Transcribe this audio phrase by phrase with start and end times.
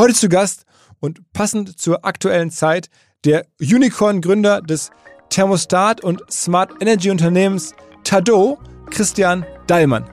[0.00, 0.64] Heute zu Gast
[1.00, 2.88] und passend zur aktuellen Zeit
[3.26, 4.90] der Unicorn-Gründer des
[5.28, 8.56] Thermostat- und Smart Energy-Unternehmens Tado,
[8.88, 10.06] Christian Dallmann.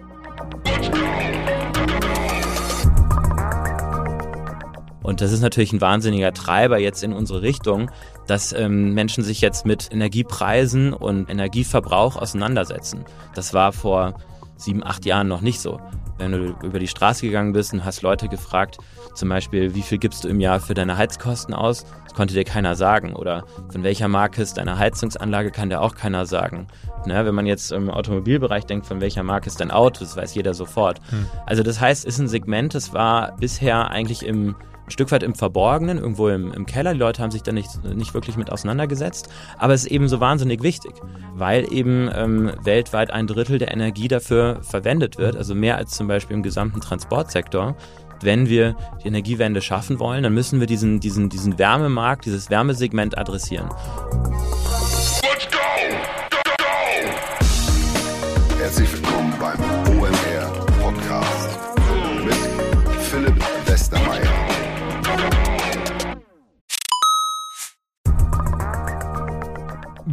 [5.04, 7.90] Und das ist natürlich ein wahnsinniger Treiber jetzt in unsere Richtung,
[8.28, 13.06] dass ähm, Menschen sich jetzt mit Energiepreisen und Energieverbrauch auseinandersetzen.
[13.35, 14.19] Das war vor
[14.58, 15.79] sieben, acht Jahren noch nicht so.
[16.18, 18.77] Wenn du über die Straße gegangen bist und hast Leute gefragt,
[19.13, 21.85] zum Beispiel, wie viel gibst du im Jahr für deine Heizkosten aus?
[22.03, 23.16] Das konnte dir keiner sagen.
[23.16, 26.67] Oder von welcher Marke ist deine Heizungsanlage, kann dir auch keiner sagen.
[27.05, 30.35] Ne, wenn man jetzt im Automobilbereich denkt, von welcher Marke ist dein Auto, das weiß
[30.35, 30.99] jeder sofort.
[31.09, 31.25] Hm.
[31.45, 34.55] Also das heißt, ist ein Segment, das war bisher eigentlich im
[34.87, 36.93] ein Stück weit im Verborgenen, irgendwo im, im Keller.
[36.93, 39.29] Die Leute haben sich da nicht, nicht wirklich mit auseinandergesetzt.
[39.57, 40.93] Aber es ist eben so wahnsinnig wichtig,
[41.35, 46.07] weil eben ähm, weltweit ein Drittel der Energie dafür verwendet wird, also mehr als zum
[46.07, 47.75] Beispiel im gesamten Transportsektor.
[48.21, 53.17] Wenn wir die Energiewende schaffen wollen, dann müssen wir diesen, diesen, diesen Wärmemarkt, dieses Wärmesegment
[53.17, 53.69] adressieren.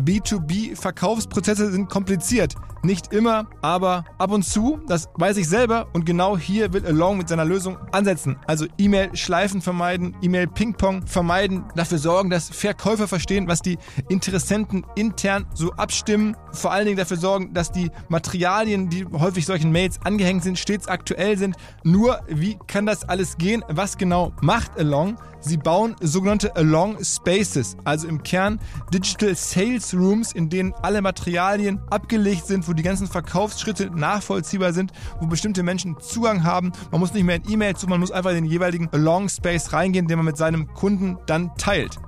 [0.04, 2.54] B2B-Verkaufsprozesse sind kompliziert.
[2.82, 7.16] Nicht immer, aber ab und zu, das weiß ich selber und genau hier will Along
[7.16, 8.36] mit seiner Lösung ansetzen.
[8.46, 15.72] Also E-Mail-Schleifen vermeiden, E-Mail-Ping-Pong vermeiden, dafür sorgen, dass Verkäufer verstehen, was die Interessenten intern so
[15.72, 20.58] abstimmen, vor allen Dingen dafür sorgen, dass die Materialien, die häufig solchen Mails angehängt sind,
[20.58, 21.56] stets aktuell sind.
[21.82, 23.64] Nur, wie kann das alles gehen?
[23.68, 25.16] Was genau macht Along?
[25.46, 28.58] Sie bauen sogenannte Along Spaces, also im Kern
[28.94, 34.92] Digital Sales Rooms, in denen alle Materialien abgelegt sind, wo die ganzen Verkaufsschritte nachvollziehbar sind,
[35.20, 36.72] wo bestimmte Menschen Zugang haben.
[36.90, 39.74] Man muss nicht mehr in E-Mail zu, man muss einfach in den jeweiligen Along Space
[39.74, 41.98] reingehen, den man mit seinem Kunden dann teilt.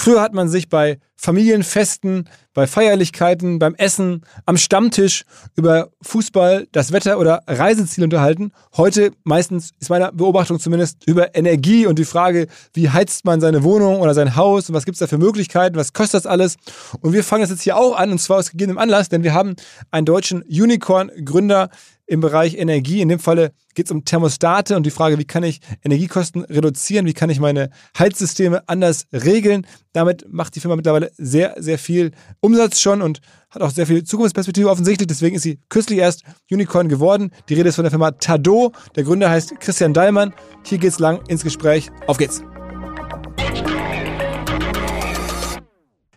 [0.00, 5.24] Früher hat man sich bei Familienfesten, bei Feierlichkeiten, beim Essen, am Stammtisch
[5.56, 8.52] über Fußball, das Wetter oder Reiseziele unterhalten.
[8.76, 13.64] Heute meistens, ist meiner Beobachtung zumindest, über Energie und die Frage, wie heizt man seine
[13.64, 16.54] Wohnung oder sein Haus und was gibt es da für Möglichkeiten, was kostet das alles.
[17.00, 19.34] Und wir fangen das jetzt hier auch an und zwar aus gegebenem Anlass, denn wir
[19.34, 19.56] haben
[19.90, 21.70] einen deutschen Unicorn-Gründer
[22.08, 23.00] im Bereich Energie.
[23.00, 27.06] In dem Falle geht es um Thermostate und die Frage, wie kann ich Energiekosten reduzieren,
[27.06, 29.66] wie kann ich meine Heizsysteme anders regeln.
[29.92, 33.20] Damit macht die Firma mittlerweile sehr, sehr viel Umsatz schon und
[33.50, 35.06] hat auch sehr viel Zukunftsperspektive offensichtlich.
[35.06, 37.30] Deswegen ist sie kürzlich erst Unicorn geworden.
[37.48, 38.72] Die Rede ist von der Firma Tado.
[38.96, 40.34] Der Gründer heißt Christian Dallmann.
[40.64, 41.90] Hier geht's lang ins Gespräch.
[42.06, 42.42] Auf geht's.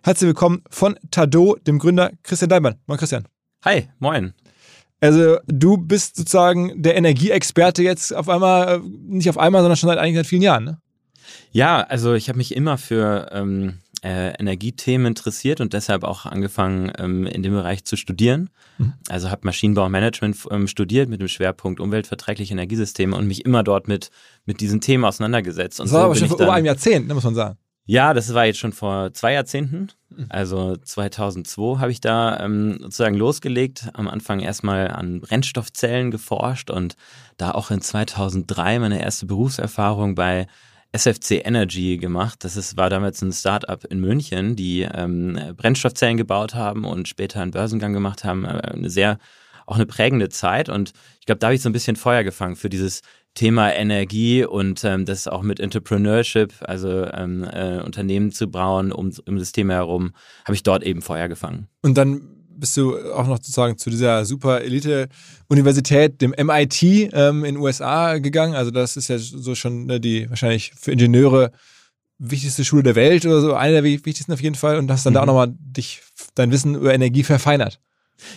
[0.04, 2.76] Herzlich willkommen von Tado, dem Gründer Christian Dallmann.
[2.88, 3.28] Moin Christian.
[3.64, 4.34] Hi, moin.
[5.02, 9.90] Also du bist sozusagen der Energieexperte jetzt auf einmal, äh, nicht auf einmal, sondern schon
[9.90, 10.78] seit eigentlich seit vielen Jahren, ne?
[11.52, 16.92] Ja, also ich habe mich immer für ähm, äh, Energiethemen interessiert und deshalb auch angefangen,
[16.98, 18.50] ähm, in dem Bereich zu studieren.
[18.78, 18.94] Mhm.
[19.10, 24.12] Also habe Maschinenbaumanagement ähm, studiert mit dem Schwerpunkt umweltverträgliche Energiesysteme und mich immer dort mit,
[24.46, 25.80] mit diesen Themen auseinandergesetzt.
[25.80, 27.58] Und das war so aber schon vor über einem Jahrzehnt, ne, muss man sagen.
[27.86, 29.88] Ja, das war jetzt schon vor zwei Jahrzehnten.
[30.10, 30.28] Mhm.
[30.30, 33.90] Also 2002 habe ich da ähm, sozusagen losgelegt.
[33.94, 36.96] Am Anfang erstmal an Brennstoffzellen geforscht und
[37.38, 40.48] da auch in 2003 meine erste Berufserfahrung bei
[40.92, 42.44] SFC Energy gemacht.
[42.44, 47.42] Das ist, war damals ein Startup in München, die ähm, Brennstoffzellen gebaut haben und später
[47.42, 48.46] einen Börsengang gemacht haben.
[48.46, 49.18] Äh, eine sehr,
[49.66, 50.70] auch eine prägende Zeit.
[50.70, 53.02] Und ich glaube, da habe ich so ein bisschen Feuer gefangen für dieses
[53.34, 59.12] Thema Energie und ähm, das auch mit Entrepreneurship, also ähm, äh, Unternehmen zu bauen um,
[59.26, 60.12] um das Thema herum,
[60.44, 61.68] habe ich dort eben Feuer gefangen.
[61.82, 67.56] Und dann bist du auch noch sozusagen zu dieser super Elite-Universität, dem MIT ähm, in
[67.56, 68.56] den USA gegangen.
[68.56, 71.52] Also das ist ja so schon ne, die wahrscheinlich für Ingenieure
[72.20, 74.78] wichtigste Schule der Welt oder so, eine der wichtigsten auf jeden Fall.
[74.78, 75.16] Und hast dann mhm.
[75.16, 76.02] da auch nochmal dich,
[76.36, 77.80] dein Wissen über Energie verfeinert.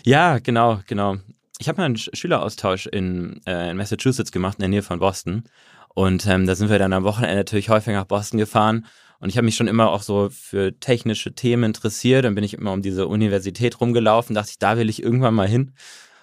[0.04, 1.16] Ja, genau, genau.
[1.58, 5.44] Ich habe mal einen Schüleraustausch in, äh, in Massachusetts gemacht, in der Nähe von Boston.
[5.94, 8.86] Und ähm, da sind wir dann am Wochenende natürlich häufig nach Boston gefahren.
[9.20, 12.24] Und ich habe mich schon immer auch so für technische Themen interessiert.
[12.24, 15.48] Dann bin ich immer um diese Universität rumgelaufen, dachte ich, da will ich irgendwann mal
[15.48, 15.72] hin.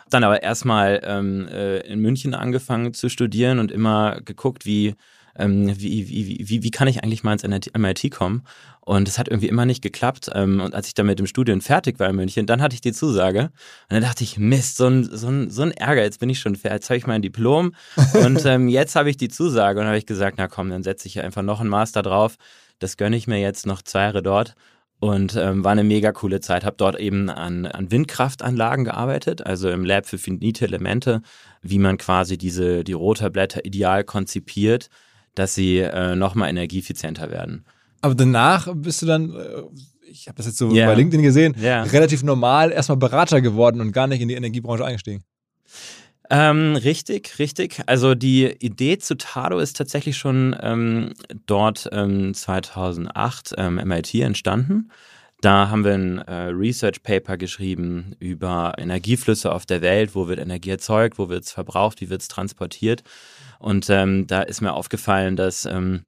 [0.10, 4.96] Dann aber erstmal ähm, äh, in München angefangen zu studieren und immer geguckt, wie
[5.38, 8.44] ähm, wie, wie, wie, wie kann ich eigentlich mal ins MIT kommen?
[8.82, 10.32] Und es hat irgendwie immer nicht geklappt.
[10.34, 12.82] Ähm, und als ich dann mit dem Studium fertig war in München, dann hatte ich
[12.82, 13.44] die Zusage.
[13.44, 13.52] Und
[13.90, 16.56] dann dachte ich, Mist, so ein, so ein, so ein Ärger, jetzt bin ich schon
[16.56, 17.74] fertig, jetzt habe ich mein Diplom
[18.26, 19.80] und ähm, jetzt habe ich die Zusage.
[19.80, 22.38] Und habe ich gesagt, na komm, dann setze ich hier einfach noch einen Master drauf.
[22.80, 24.56] Das gönne ich mir jetzt noch zwei Jahre dort
[25.02, 26.64] und ähm, war eine mega coole Zeit.
[26.64, 31.22] Habe dort eben an, an Windkraftanlagen gearbeitet, also im Lab für finite Elemente,
[31.62, 34.90] wie man quasi diese die Rotorblätter ideal konzipiert,
[35.36, 37.66] dass sie äh, nochmal energieeffizienter werden.
[38.02, 39.62] Aber danach bist du dann, äh,
[40.10, 40.88] ich habe das jetzt so yeah.
[40.88, 41.84] bei LinkedIn gesehen, yeah.
[41.84, 45.24] relativ normal erstmal Berater geworden und gar nicht in die Energiebranche eingestiegen.
[46.30, 47.82] Ähm, richtig, richtig.
[47.88, 51.14] Also die Idee zu Tado ist tatsächlich schon ähm,
[51.46, 54.90] dort ähm, 2008 MIT entstanden.
[55.42, 60.40] Da haben wir ein äh, Research Paper geschrieben über Energieflüsse auf der Welt, wo wird
[60.40, 63.04] Energie erzeugt, wo wird es verbraucht, wie wird es transportiert.
[63.62, 66.02] Und ähm, da ist mir aufgefallen, dass ähm,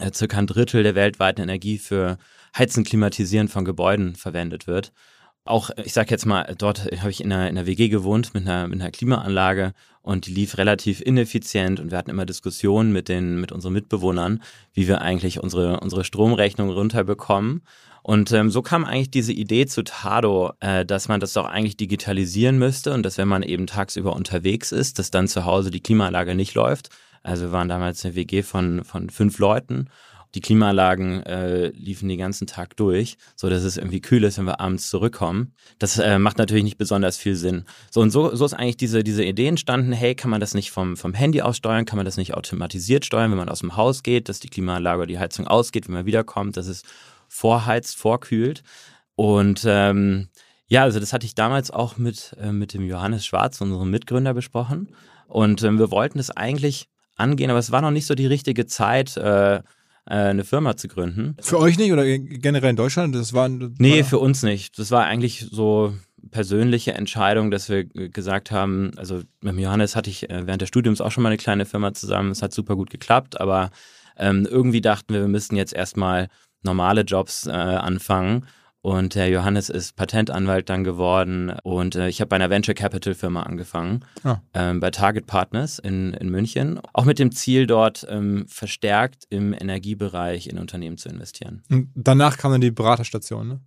[0.00, 2.16] äh, circa ein Drittel der weltweiten Energie für
[2.56, 4.92] Heizen, Klimatisieren von Gebäuden verwendet wird.
[5.44, 8.46] Auch, ich sag jetzt mal, dort habe ich in einer, in einer WG gewohnt mit
[8.46, 13.10] einer, mit einer Klimaanlage und die lief relativ ineffizient und wir hatten immer Diskussionen mit
[13.10, 14.42] den, mit unseren Mitbewohnern,
[14.72, 17.62] wie wir eigentlich unsere, unsere Stromrechnung runterbekommen.
[18.08, 21.76] Und ähm, so kam eigentlich diese Idee zu Tado, äh, dass man das doch eigentlich
[21.76, 25.82] digitalisieren müsste und dass wenn man eben tagsüber unterwegs ist, dass dann zu Hause die
[25.82, 26.88] Klimaanlage nicht läuft.
[27.22, 29.90] Also wir waren damals eine WG von, von fünf Leuten.
[30.34, 34.46] Die Klimaanlagen äh, liefen den ganzen Tag durch, so dass es irgendwie kühl ist, wenn
[34.46, 35.52] wir abends zurückkommen.
[35.78, 37.66] Das äh, macht natürlich nicht besonders viel Sinn.
[37.90, 40.70] So und so, so ist eigentlich diese, diese Idee entstanden, hey, kann man das nicht
[40.70, 43.76] vom, vom Handy aus steuern, kann man das nicht automatisiert steuern, wenn man aus dem
[43.76, 46.84] Haus geht, dass die Klimaanlage oder die Heizung ausgeht, wenn man wiederkommt, dass es
[47.28, 48.62] vorheizt, vorkühlt.
[49.14, 50.28] Und ähm,
[50.66, 54.34] ja, also das hatte ich damals auch mit, äh, mit dem Johannes Schwarz, unserem Mitgründer,
[54.34, 54.88] besprochen.
[55.26, 58.66] Und ähm, wir wollten es eigentlich angehen, aber es war noch nicht so die richtige
[58.66, 59.60] Zeit, äh, äh
[60.06, 61.36] eine Firma zu gründen.
[61.40, 63.14] Für euch nicht oder generell in Deutschland?
[63.14, 64.78] Das war, das nee, für uns nicht.
[64.78, 65.94] Das war eigentlich so
[66.30, 71.00] persönliche Entscheidung, dass wir gesagt haben, also mit Johannes hatte ich äh, während des Studiums
[71.00, 72.30] auch schon mal eine kleine Firma zusammen.
[72.30, 73.70] Es hat super gut geklappt, aber
[74.16, 76.28] ähm, irgendwie dachten wir, wir müssten jetzt erstmal
[76.62, 78.46] normale Jobs äh, anfangen.
[78.80, 83.14] Und der Johannes ist Patentanwalt dann geworden und äh, ich habe bei einer Venture Capital
[83.14, 84.38] Firma angefangen, ah.
[84.54, 89.52] ähm, bei Target Partners in, in München, auch mit dem Ziel, dort ähm, verstärkt im
[89.52, 91.62] Energiebereich in Unternehmen zu investieren.
[91.68, 93.60] Und danach kam dann die Beraterstation, ne?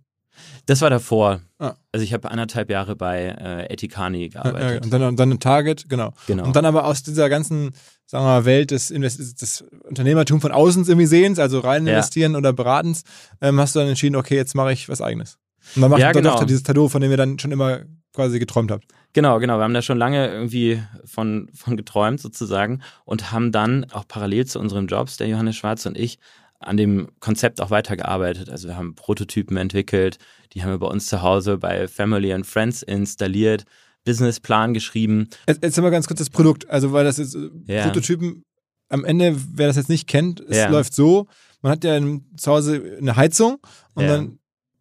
[0.66, 1.40] Das war davor.
[1.58, 1.74] Ah.
[1.92, 4.60] Also ich habe anderthalb Jahre bei äh, Etikani gearbeitet.
[4.62, 6.12] Ja, ja, und, dann, und dann ein Target, genau.
[6.26, 6.44] genau.
[6.44, 7.74] Und dann aber aus dieser ganzen,
[8.06, 12.38] sagen wir mal, Welt des, des Unternehmertums von außen irgendwie sehens, also rein investieren ja.
[12.38, 13.02] oder beratens,
[13.40, 15.38] ähm, hast du dann entschieden, okay, jetzt mache ich was eigenes.
[15.76, 16.38] Und dann macht ja, genau.
[16.38, 17.80] doch dieses Tattoo, von dem ihr dann schon immer
[18.12, 18.84] quasi geträumt habt.
[19.14, 19.58] Genau, genau.
[19.58, 24.46] Wir haben da schon lange irgendwie von, von geträumt sozusagen und haben dann auch parallel
[24.46, 26.18] zu unseren Jobs, der Johannes Schwarz und ich,
[26.62, 28.48] an dem Konzept auch weitergearbeitet.
[28.50, 30.18] Also wir haben Prototypen entwickelt,
[30.52, 33.64] die haben wir bei uns zu Hause bei Family and Friends installiert,
[34.04, 35.28] Businessplan geschrieben.
[35.46, 36.68] Erzähl mal ganz kurz das Produkt.
[36.68, 37.36] Also weil das ist
[37.66, 37.84] ja.
[37.84, 38.44] Prototypen,
[38.88, 40.68] am Ende, wer das jetzt nicht kennt, es ja.
[40.68, 41.26] läuft so,
[41.62, 41.98] man hat ja
[42.36, 43.58] zu Hause eine Heizung
[43.94, 44.16] und ja.
[44.16, 44.38] dann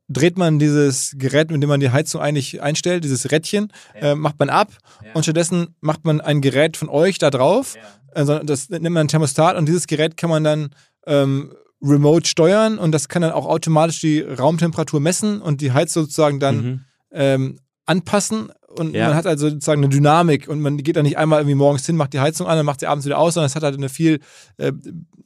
[0.09, 4.39] dreht man dieses Gerät, mit dem man die Heizung eigentlich einstellt, dieses Rädchen, äh, macht
[4.39, 4.77] man ab
[5.13, 7.75] und stattdessen macht man ein Gerät von euch da drauf.
[8.13, 10.75] Also das nimmt man ein Thermostat und dieses Gerät kann man dann
[11.07, 16.03] ähm, remote steuern und das kann dann auch automatisch die Raumtemperatur messen und die Heizung
[16.03, 16.81] sozusagen dann mhm.
[17.11, 18.51] ähm, anpassen.
[18.67, 19.07] Und ja.
[19.07, 21.97] man hat also sozusagen eine Dynamik und man geht dann nicht einmal irgendwie morgens hin,
[21.97, 23.89] macht die Heizung an, dann macht sie abends wieder aus, sondern es hat halt eine
[23.89, 24.19] viel
[24.57, 24.71] äh,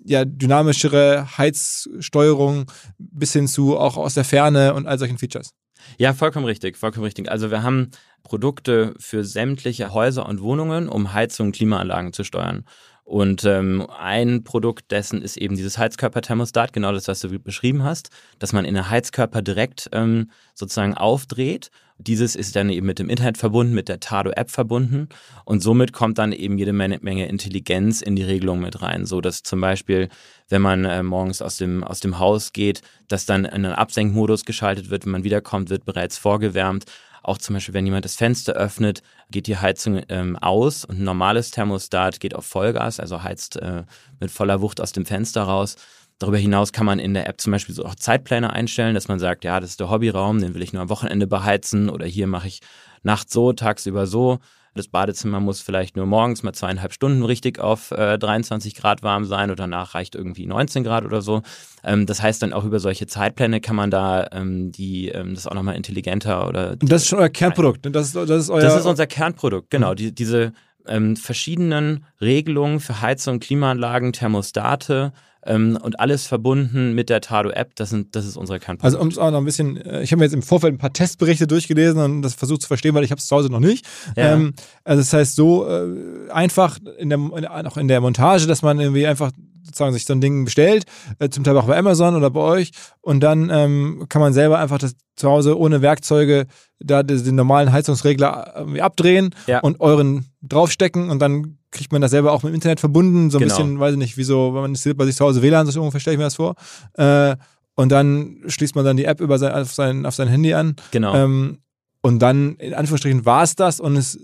[0.03, 2.65] ja, dynamischere Heizsteuerung
[2.97, 5.51] bis hin zu auch aus der Ferne und all solchen Features.
[5.97, 7.29] Ja, vollkommen richtig, vollkommen richtig.
[7.29, 7.91] Also wir haben
[8.23, 12.65] Produkte für sämtliche Häuser und Wohnungen, um Heizung und Klimaanlagen zu steuern.
[13.05, 18.09] Und ähm, ein Produkt dessen ist eben dieses Heizkörperthermostat, genau das, was du beschrieben hast,
[18.39, 21.69] dass man in der Heizkörper direkt ähm, sozusagen aufdreht.
[21.99, 25.09] Dieses ist dann eben mit dem Internet verbunden, mit der Tado-App verbunden.
[25.45, 29.43] Und somit kommt dann eben jede Menge, Intelligenz in die Regelung mit rein, so dass
[29.43, 30.09] zum Beispiel,
[30.49, 34.89] wenn man äh, morgens aus dem, aus dem Haus geht, dass dann ein Absenkmodus geschaltet
[34.89, 36.85] wird, wenn man wiederkommt, wird bereits vorgewärmt
[37.27, 39.01] auch zum Beispiel, wenn jemand das Fenster öffnet,
[39.31, 43.83] geht die Heizung ähm, aus und ein normales Thermostat geht auf Vollgas, also heizt äh,
[44.19, 45.75] mit voller Wucht aus dem Fenster raus.
[46.19, 49.19] Darüber hinaus kann man in der App zum Beispiel so auch Zeitpläne einstellen, dass man
[49.19, 52.27] sagt, ja, das ist der Hobbyraum, den will ich nur am Wochenende beheizen oder hier
[52.27, 52.61] mache ich
[53.03, 54.39] nachts so, tagsüber so.
[54.75, 59.23] Das Badezimmer muss vielleicht nur morgens mal zweieinhalb Stunden richtig auf äh, 23 Grad warm
[59.23, 61.43] sein und danach reicht irgendwie 19 Grad oder so.
[61.83, 65.47] Ähm, das heißt dann auch über solche Zeitpläne kann man da ähm, die ähm, das
[65.47, 66.71] auch nochmal intelligenter oder.
[66.71, 67.85] Und das ist schon euer Kernprodukt.
[67.85, 67.91] Ne?
[67.91, 68.61] Das ist, das ist euer.
[68.61, 69.91] Das ist unser Kernprodukt, genau.
[69.91, 69.95] Mhm.
[69.95, 70.51] Die, diese
[70.87, 75.13] ähm, verschiedenen Regelungen für Heizung, Klimaanlagen, Thermostate,
[75.45, 77.75] ähm, und alles verbunden mit der Tado-App.
[77.75, 78.85] Das, das ist unsere Kernpunkt.
[78.85, 80.77] Also um es auch noch ein bisschen, äh, ich habe mir jetzt im Vorfeld ein
[80.77, 83.59] paar Testberichte durchgelesen und das versucht zu verstehen, weil ich habe es zu Hause noch
[83.59, 83.85] nicht.
[84.15, 84.33] Ja.
[84.33, 88.61] Ähm, also das heißt so äh, einfach in der, in, auch in der Montage, dass
[88.61, 89.31] man irgendwie einfach
[89.65, 90.85] sozusagen sich so ein Ding bestellt,
[91.19, 94.59] äh, zum Teil auch bei Amazon oder bei euch und dann ähm, kann man selber
[94.59, 96.45] einfach das zu Hause ohne Werkzeuge
[96.79, 99.59] da den normalen Heizungsregler irgendwie abdrehen ja.
[99.59, 103.37] und euren draufstecken und dann kriegt man das selber auch mit dem Internet verbunden, so
[103.37, 103.55] ein genau.
[103.55, 106.13] bisschen, weiß ich nicht, wieso, wenn man bei sich zu Hause WLAN, so ungefähr stelle
[106.15, 106.55] ich mir das vor.
[106.93, 107.35] Äh,
[107.75, 110.75] und dann schließt man dann die App über sein, auf, sein, auf sein Handy an.
[110.91, 111.13] Genau.
[111.13, 111.59] Ähm,
[112.01, 114.19] und dann, in Anführungsstrichen, war es das und es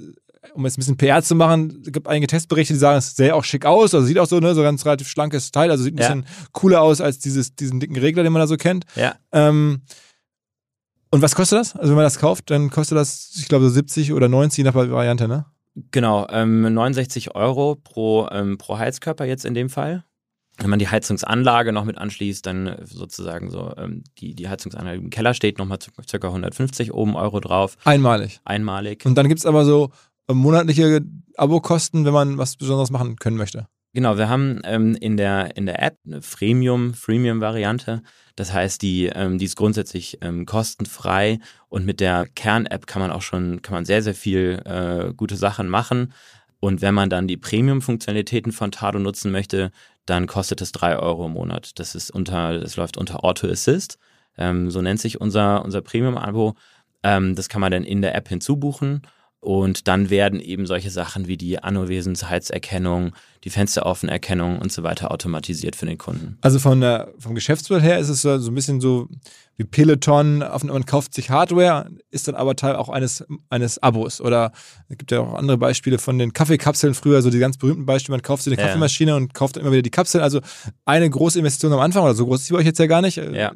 [0.54, 3.36] um jetzt ein bisschen PR zu machen, es gibt einige Testberichte, die sagen, es sähe
[3.36, 5.96] auch schick aus, also sieht auch so, ne, so ganz relativ schlankes Teil, also sieht
[5.96, 6.08] ein ja.
[6.08, 8.86] bisschen cooler aus als dieses, diesen dicken Regler, den man da so kennt.
[8.96, 9.16] Ja.
[9.32, 9.82] Ähm,
[11.12, 11.76] und was kostet das?
[11.76, 14.74] Also wenn man das kauft, dann kostet das, ich glaube, so 70 oder 90 nach
[14.74, 15.46] Variante, ne?
[15.92, 20.04] Genau, ähm, 69 Euro pro, ähm, pro Heizkörper jetzt in dem Fall.
[20.58, 25.10] Wenn man die Heizungsanlage noch mit anschließt, dann sozusagen so ähm, die, die Heizungsanlage im
[25.10, 26.28] Keller steht, nochmal ca.
[26.28, 27.78] 150 oben Euro drauf.
[27.84, 28.42] Einmalig.
[28.44, 29.06] Einmalig.
[29.06, 29.88] Und dann gibt es aber so äh,
[30.34, 31.02] monatliche
[31.36, 33.68] Abokosten, wenn man was Besonderes machen können möchte.
[33.94, 38.02] Genau, wir haben ähm, in, der, in der App eine Freemium, Freemium-Variante.
[38.38, 43.12] Das heißt, die, ähm, die ist grundsätzlich ähm, kostenfrei und mit der Kern-App kann man
[43.12, 46.14] auch schon, kann man sehr, sehr viel äh, gute Sachen machen.
[46.62, 49.72] Und wenn man dann die Premium-Funktionalitäten von Tado nutzen möchte,
[50.06, 51.78] dann kostet es drei Euro im Monat.
[51.78, 53.98] Das ist unter, das läuft unter Auto Assist.
[54.38, 56.56] Ähm, so nennt sich unser, unser Premium-Abo.
[57.04, 59.02] Ähm, das kann man dann in der App hinzubuchen
[59.42, 65.76] und dann werden eben solche Sachen wie die Anwesenheitserkennung, die Fensteroffenerkennung und so weiter automatisiert
[65.76, 66.38] für den Kunden.
[66.42, 69.10] Also von der, vom Geschäftsmodell her ist es so ein bisschen so
[69.58, 74.22] wie Peloton, man kauft sich Hardware, ist dann aber Teil auch eines, eines Abos.
[74.22, 74.52] Oder
[74.90, 78.18] es gibt ja auch andere Beispiele von den Kaffeekapseln früher, so die ganz berühmten Beispiele,
[78.18, 78.68] man kauft sich eine ja.
[78.68, 80.24] Kaffeemaschine und kauft dann immer wieder die Kapseln.
[80.24, 80.40] Also
[80.86, 83.02] eine große Investition am Anfang, oder so groß ist sie bei euch jetzt ja gar
[83.02, 83.18] nicht.
[83.18, 83.54] Ja.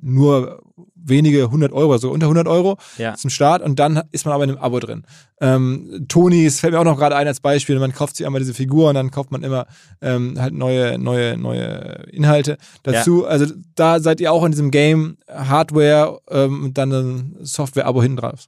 [0.00, 0.62] Nur
[1.08, 3.14] wenige 100 Euro, also unter 100 Euro ja.
[3.14, 5.04] zum Start und dann ist man aber in einem Abo drin.
[5.40, 7.78] Ähm, Tonys fällt mir auch noch gerade ein als Beispiel.
[7.78, 9.66] Man kauft sich einmal diese Figur und dann kauft man immer
[10.00, 13.22] ähm, halt neue, neue, neue Inhalte dazu.
[13.22, 13.28] Ja.
[13.28, 18.16] Also da seid ihr auch in diesem Game Hardware ähm, und dann ein Software-Abo hinten
[18.16, 18.46] drauf.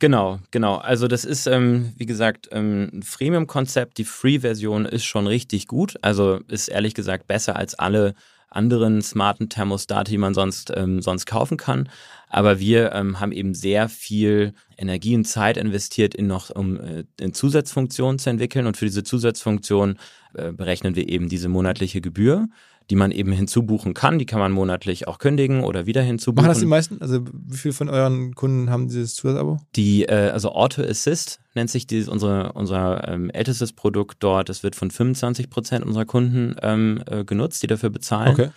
[0.00, 0.76] Genau, genau.
[0.76, 3.98] Also das ist, ähm, wie gesagt, ähm, ein Freemium-Konzept.
[3.98, 5.96] Die Free-Version ist schon richtig gut.
[6.02, 8.14] Also ist ehrlich gesagt besser als alle
[8.50, 11.88] anderen smarten Thermostate, die man sonst, ähm, sonst kaufen kann.
[12.28, 17.04] Aber wir ähm, haben eben sehr viel Energie und Zeit investiert, in noch um äh,
[17.18, 18.66] in Zusatzfunktionen zu entwickeln.
[18.66, 19.98] Und für diese Zusatzfunktion
[20.34, 22.48] äh, berechnen wir eben diese monatliche Gebühr
[22.90, 24.18] die man eben hinzubuchen kann.
[24.18, 26.46] Die kann man monatlich auch kündigen oder wieder hinzubuchen.
[26.46, 27.02] Machen das die meisten?
[27.02, 29.58] Also wie viele von euren Kunden haben dieses Zusatzabo?
[29.76, 34.48] Die, äh, also Auto Assist nennt sich dieses, unsere, unser ähm, ältestes Produkt dort.
[34.48, 38.32] Das wird von 25 Prozent unserer Kunden ähm, äh, genutzt, die dafür bezahlen.
[38.32, 38.48] Okay.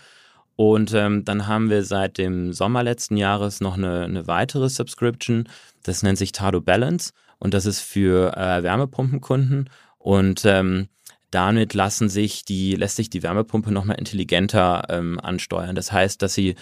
[0.56, 5.50] Und ähm, dann haben wir seit dem Sommer letzten Jahres noch eine, eine weitere Subscription.
[5.84, 9.70] Das nennt sich Tado Balance und das ist für äh, Wärmepumpenkunden.
[9.98, 10.88] Und ähm,
[11.32, 15.76] damit lassen sich die, lässt sich die Wärmepumpe nochmal intelligenter ähm, ansteuern.
[15.76, 16.56] Das heißt, dass sie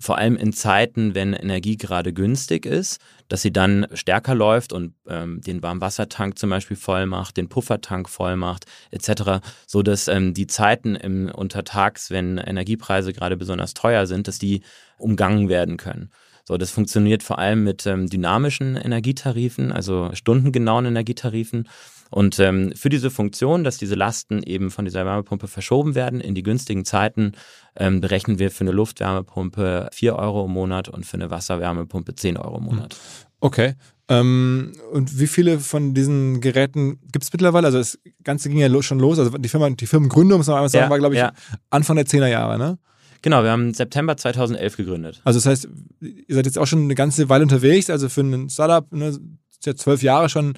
[0.00, 4.94] vor allem in Zeiten, wenn Energie gerade günstig ist, dass sie dann stärker läuft und
[5.08, 10.34] ähm, den Warmwassertank zum Beispiel voll macht, den Puffertank voll macht, etc., so dass ähm,
[10.34, 14.62] die Zeiten im Untertags, wenn Energiepreise gerade besonders teuer sind, dass die
[14.98, 16.10] umgangen werden können.
[16.46, 21.68] So, das funktioniert vor allem mit ähm, dynamischen Energietarifen, also stundengenauen Energietarifen.
[22.14, 26.36] Und ähm, für diese Funktion, dass diese Lasten eben von dieser Wärmepumpe verschoben werden in
[26.36, 27.32] die günstigen Zeiten,
[27.74, 32.36] ähm, berechnen wir für eine Luftwärmepumpe 4 Euro im Monat und für eine Wasserwärmepumpe 10
[32.36, 32.96] Euro im Monat.
[33.40, 33.74] Okay.
[34.06, 37.66] Ähm, und wie viele von diesen Geräten gibt es mittlerweile?
[37.66, 39.18] Also das Ganze ging ja schon los.
[39.18, 41.32] Also die Firma, die Firmengründung, muss man einmal sagen, ja, war, glaube ich, ja.
[41.70, 42.78] Anfang der 10er Jahre, ne?
[43.22, 45.20] Genau, wir haben September 2011 gegründet.
[45.24, 45.68] Also das heißt,
[46.00, 49.18] ihr seid jetzt auch schon eine ganze Weile unterwegs, also für ein Startup, ne,
[49.66, 50.54] ja zwölf Jahre schon,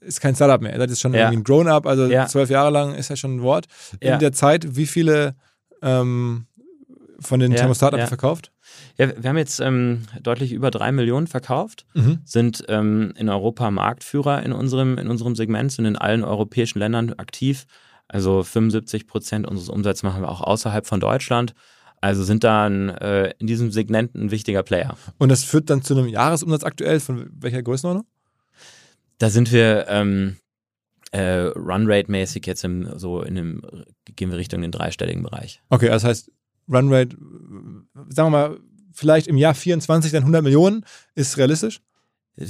[0.00, 0.76] ist kein Startup mehr.
[0.76, 1.28] Seid jetzt schon ja.
[1.28, 2.26] ein Grown-up, also ja.
[2.26, 3.66] zwölf Jahre lang ist ja schon ein Wort.
[4.00, 5.34] In der Zeit, wie viele
[5.82, 6.46] ähm,
[7.20, 8.52] von den Thermostaten habt ihr verkauft?
[8.98, 12.18] Ja, wir haben jetzt ähm, deutlich über drei Millionen verkauft, mhm.
[12.24, 17.12] sind ähm, in Europa Marktführer in unserem, in unserem Segment, sind in allen europäischen Ländern
[17.14, 17.64] aktiv.
[18.08, 21.54] Also 75 Prozent unseres Umsatzes machen wir auch außerhalb von Deutschland.
[22.00, 24.96] Also sind da äh, in diesem Segment ein wichtiger Player.
[25.18, 28.06] Und das führt dann zu einem Jahresumsatz aktuell von welcher Größenordnung?
[29.22, 30.36] Da sind wir ähm,
[31.12, 33.62] äh, Runrate-mäßig jetzt im, so in dem,
[34.16, 35.62] gehen wir Richtung den dreistelligen Bereich.
[35.68, 36.32] Okay, das heißt,
[36.68, 37.16] Runrate,
[38.08, 38.58] sagen wir mal,
[38.92, 41.80] vielleicht im Jahr 24 dann 100 Millionen, ist realistisch?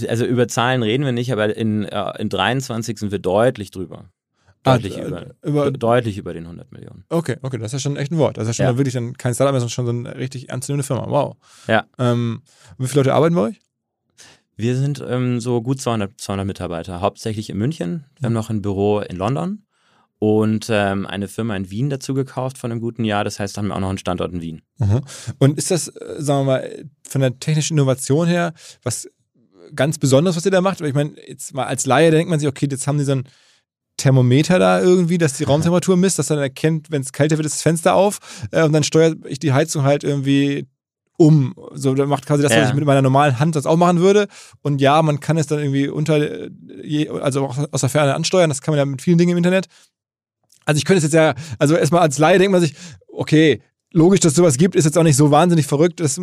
[0.08, 4.10] Also über Zahlen reden wir nicht, aber in, äh, in 23 sind wir deutlich drüber.
[4.62, 7.04] Deutlich, Ah, über, über- deutlich über den 100 Millionen.
[7.10, 8.38] Okay, okay, das ist ja schon echt ein Wort.
[8.38, 8.78] Das ist ja schon Ja.
[8.78, 11.04] wirklich dann kein Startup mehr, sondern schon so eine richtig ernstzunehmende Firma.
[11.10, 11.36] Wow.
[11.66, 11.84] Ja.
[11.98, 12.42] Ähm,
[12.78, 13.60] wie viele Leute arbeiten bei euch?
[14.56, 18.04] Wir sind ähm, so gut 200, 200 Mitarbeiter, hauptsächlich in München.
[18.18, 19.64] Wir haben noch ein Büro in London
[20.18, 23.24] und ähm, eine Firma in Wien dazu gekauft von einem guten Jahr.
[23.24, 24.62] Das heißt, haben wir auch noch einen Standort in Wien.
[25.38, 29.08] Und ist das, äh, sagen wir mal, von der technischen Innovation her was
[29.74, 30.80] ganz Besonderes, was ihr da macht?
[30.80, 33.12] Weil ich meine, jetzt mal als Laie denkt man sich, okay, jetzt haben die so
[33.12, 33.28] ein
[33.96, 37.56] Thermometer da irgendwie, das die Raumtemperatur misst, das dann erkennt, wenn es kälter wird, ist
[37.56, 38.18] das Fenster auf
[38.50, 40.66] äh, und dann steuert ich die Heizung halt irgendwie
[41.26, 41.54] um.
[41.74, 42.68] So, dann macht quasi das, was Ja.
[42.68, 44.28] ich mit meiner normalen Hand das auch machen würde.
[44.62, 48.48] Und ja, man kann es dann irgendwie unter, äh, also auch aus der Ferne ansteuern.
[48.50, 49.66] Das kann man ja mit vielen Dingen im Internet.
[50.64, 52.74] Also ich könnte es jetzt ja, also erstmal als Laie denkt man sich,
[53.08, 53.62] okay,
[53.92, 56.00] logisch, dass es sowas gibt, ist jetzt auch nicht so wahnsinnig verrückt.
[56.00, 56.20] Das,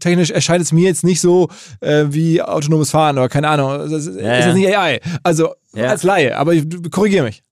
[0.00, 1.48] technisch erscheint es mir jetzt nicht so
[1.80, 3.68] äh, wie autonomes Fahren oder keine Ahnung.
[3.90, 5.00] Das ist, Ja, ist jetzt nicht AI.
[5.22, 5.88] Also Ja.
[5.90, 7.42] als Laie, aber ich, korrigiere mich.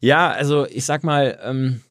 [0.00, 1.82] Ja, also ich sag mal, ähm,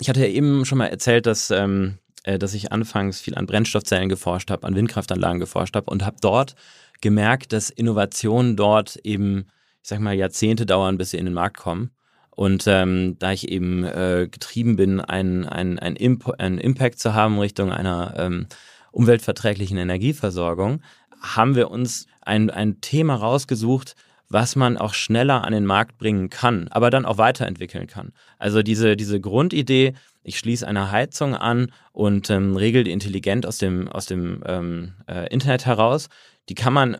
[0.00, 3.46] ich hatte ja eben schon mal erzählt, dass, ähm, äh, dass ich anfangs viel an
[3.46, 6.54] Brennstoffzellen geforscht habe, an Windkraftanlagen geforscht habe und habe dort
[7.00, 9.46] gemerkt, dass Innovationen dort eben,
[9.82, 11.90] ich sag mal, Jahrzehnte dauern, bis sie in den Markt kommen.
[12.30, 17.14] Und ähm, da ich eben äh, getrieben bin, einen ein, ein Imp einen Impact zu
[17.14, 18.48] haben Richtung einer ähm,
[18.90, 20.82] umweltverträglichen Energieversorgung,
[21.22, 23.94] haben wir uns ein, ein Thema rausgesucht,
[24.28, 28.12] was man auch schneller an den Markt bringen kann, aber dann auch weiterentwickeln kann.
[28.38, 33.58] Also diese, diese Grundidee, ich schließe eine Heizung an und ähm, regel die intelligent aus
[33.58, 36.08] dem, aus dem ähm, äh, Internet heraus,
[36.48, 36.96] die kann man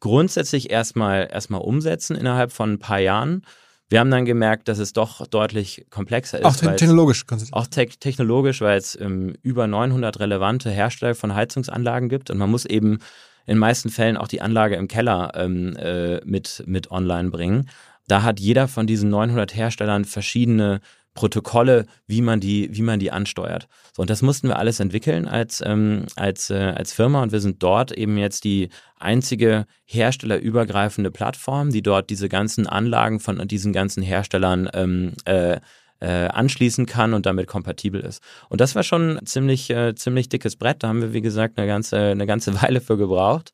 [0.00, 3.42] grundsätzlich erstmal erstmal umsetzen innerhalb von ein paar Jahren.
[3.88, 6.44] Wir haben dann gemerkt, dass es doch deutlich komplexer ist.
[6.46, 7.24] Auch te technologisch.
[7.52, 12.50] auch te technologisch, weil es ähm, über 900 relevante Hersteller von Heizungsanlagen gibt und man
[12.50, 13.00] muss eben
[13.46, 17.68] in den meisten Fällen auch die Anlage im Keller ähm, äh, mit, mit online bringen.
[18.08, 20.80] Da hat jeder von diesen 900 Herstellern verschiedene
[21.14, 23.68] Protokolle, wie man die, wie man die ansteuert.
[23.94, 27.40] So, und das mussten wir alles entwickeln als, ähm, als, äh, als Firma und wir
[27.40, 33.74] sind dort eben jetzt die einzige herstellerübergreifende Plattform, die dort diese ganzen Anlagen von diesen
[33.74, 35.60] ganzen Herstellern ähm, äh,
[36.02, 38.22] äh, anschließen kann und damit kompatibel ist.
[38.48, 40.82] Und das war schon ein ziemlich, äh, ziemlich dickes Brett.
[40.82, 43.52] Da haben wir, wie gesagt, eine ganze, eine ganze Weile für gebraucht.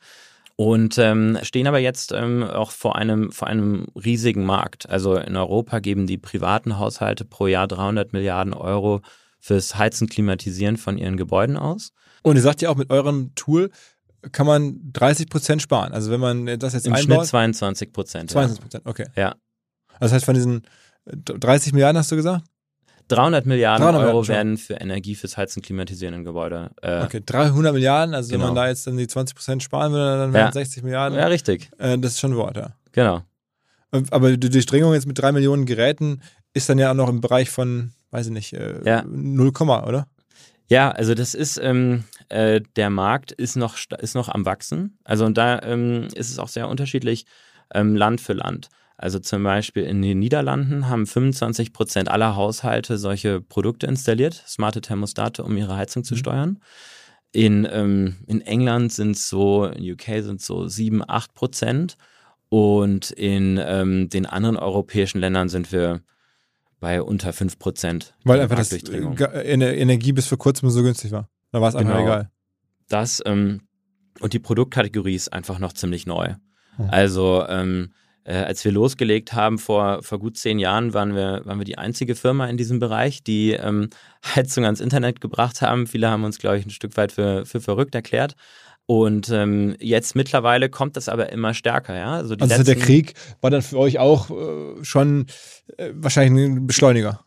[0.56, 4.88] Und ähm, stehen aber jetzt ähm, auch vor einem, vor einem riesigen Markt.
[4.88, 9.02] Also in Europa geben die privaten Haushalte pro Jahr 300 Milliarden Euro
[9.38, 11.92] fürs Heizen, Klimatisieren von ihren Gebäuden aus.
[12.22, 13.70] Und ihr sagt ja auch, mit eurem Tool
[14.32, 15.92] kann man 30 Prozent sparen.
[15.92, 18.30] Also wenn man das jetzt Im Schnitt einbaut, 22 Prozent.
[18.30, 19.06] 22 Prozent, okay.
[19.14, 19.36] Ja.
[20.00, 20.62] Das heißt, von diesen
[21.12, 22.44] 30 Milliarden hast du gesagt?
[23.08, 26.70] 300 Milliarden 300 Euro Milliarden, werden für Energie fürs Heizen, Klimatisieren in Gebäude.
[26.82, 28.52] Äh, Okay, 300 Milliarden, also wenn Genau.
[28.52, 30.48] man da jetzt dann die 20 Prozent sparen würde, dann wären Ja.
[30.48, 31.18] es 60 Milliarden.
[31.18, 31.70] Ja, richtig.
[31.78, 32.74] Äh, das ist schon ein Wort, ja.
[32.92, 33.22] Genau.
[34.10, 36.20] Aber die Durchdringung jetzt mit drei Millionen Geräten
[36.52, 39.02] ist dann ja auch noch im Bereich von, weiß ich nicht, äh, Ja.
[39.06, 40.06] 0, oder?
[40.70, 44.98] Ja, also das ist, ähm, äh, der Markt ist noch, ist noch am Wachsen.
[45.04, 47.24] Also und da ähm, ist es auch sehr unterschiedlich
[47.72, 48.68] ähm, Land für Land.
[49.00, 54.80] Also zum Beispiel in den Niederlanden haben 25 Prozent aller Haushalte solche Produkte installiert, smarte
[54.80, 56.58] Thermostate, um ihre Heizung zu steuern.
[57.30, 61.96] In, ähm, in England sind es so, in UK sind es so 7, 8 Prozent.
[62.50, 66.00] Und in ähm, den anderen europäischen Ländern sind wir
[66.80, 68.14] bei unter 5 Prozent.
[68.24, 71.28] Weil einfach das äh, Ener- Energie bis vor kurzem so günstig war.
[71.52, 72.04] Da war es einfach Genau.
[72.04, 72.30] egal.
[72.88, 73.60] das ähm,
[74.20, 76.34] und die Produktkategorie ist einfach noch ziemlich neu.
[76.78, 76.88] Mhm.
[76.90, 77.92] Also ähm,
[78.28, 81.78] äh, als wir losgelegt haben vor, vor gut zehn Jahren, waren wir, waren wir die
[81.78, 83.88] einzige Firma in diesem Bereich, die ähm,
[84.36, 85.86] Heizung ans Internet gebracht haben.
[85.86, 88.34] Viele haben uns, glaube ich, ein Stück weit für, für verrückt erklärt.
[88.84, 92.12] Und ähm, jetzt mittlerweile kommt das aber immer stärker, ja.
[92.14, 95.26] Also, Also der Krieg war dann für euch auch äh, schon
[95.76, 97.20] äh, wahrscheinlich ein Beschleuniger.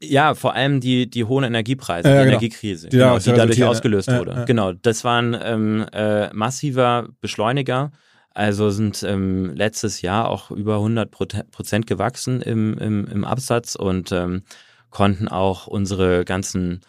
[0.00, 2.28] Ja, vor allem die, die hohen Energiepreise, Ja, die genau.
[2.36, 3.68] Energiekrise, Die genau, die dadurch ja.
[3.68, 4.30] ausgelöst Ja, wurde.
[4.32, 4.44] ja.
[4.44, 7.90] Genau, das war ein ähm, äh, massiver Beschleuniger.
[8.38, 13.74] Also sind ähm, letztes Jahr auch über 100 Prote- Prozent gewachsen im, im, im Absatz
[13.74, 14.42] und ähm,
[14.90, 16.82] konnten auch unsere ganzen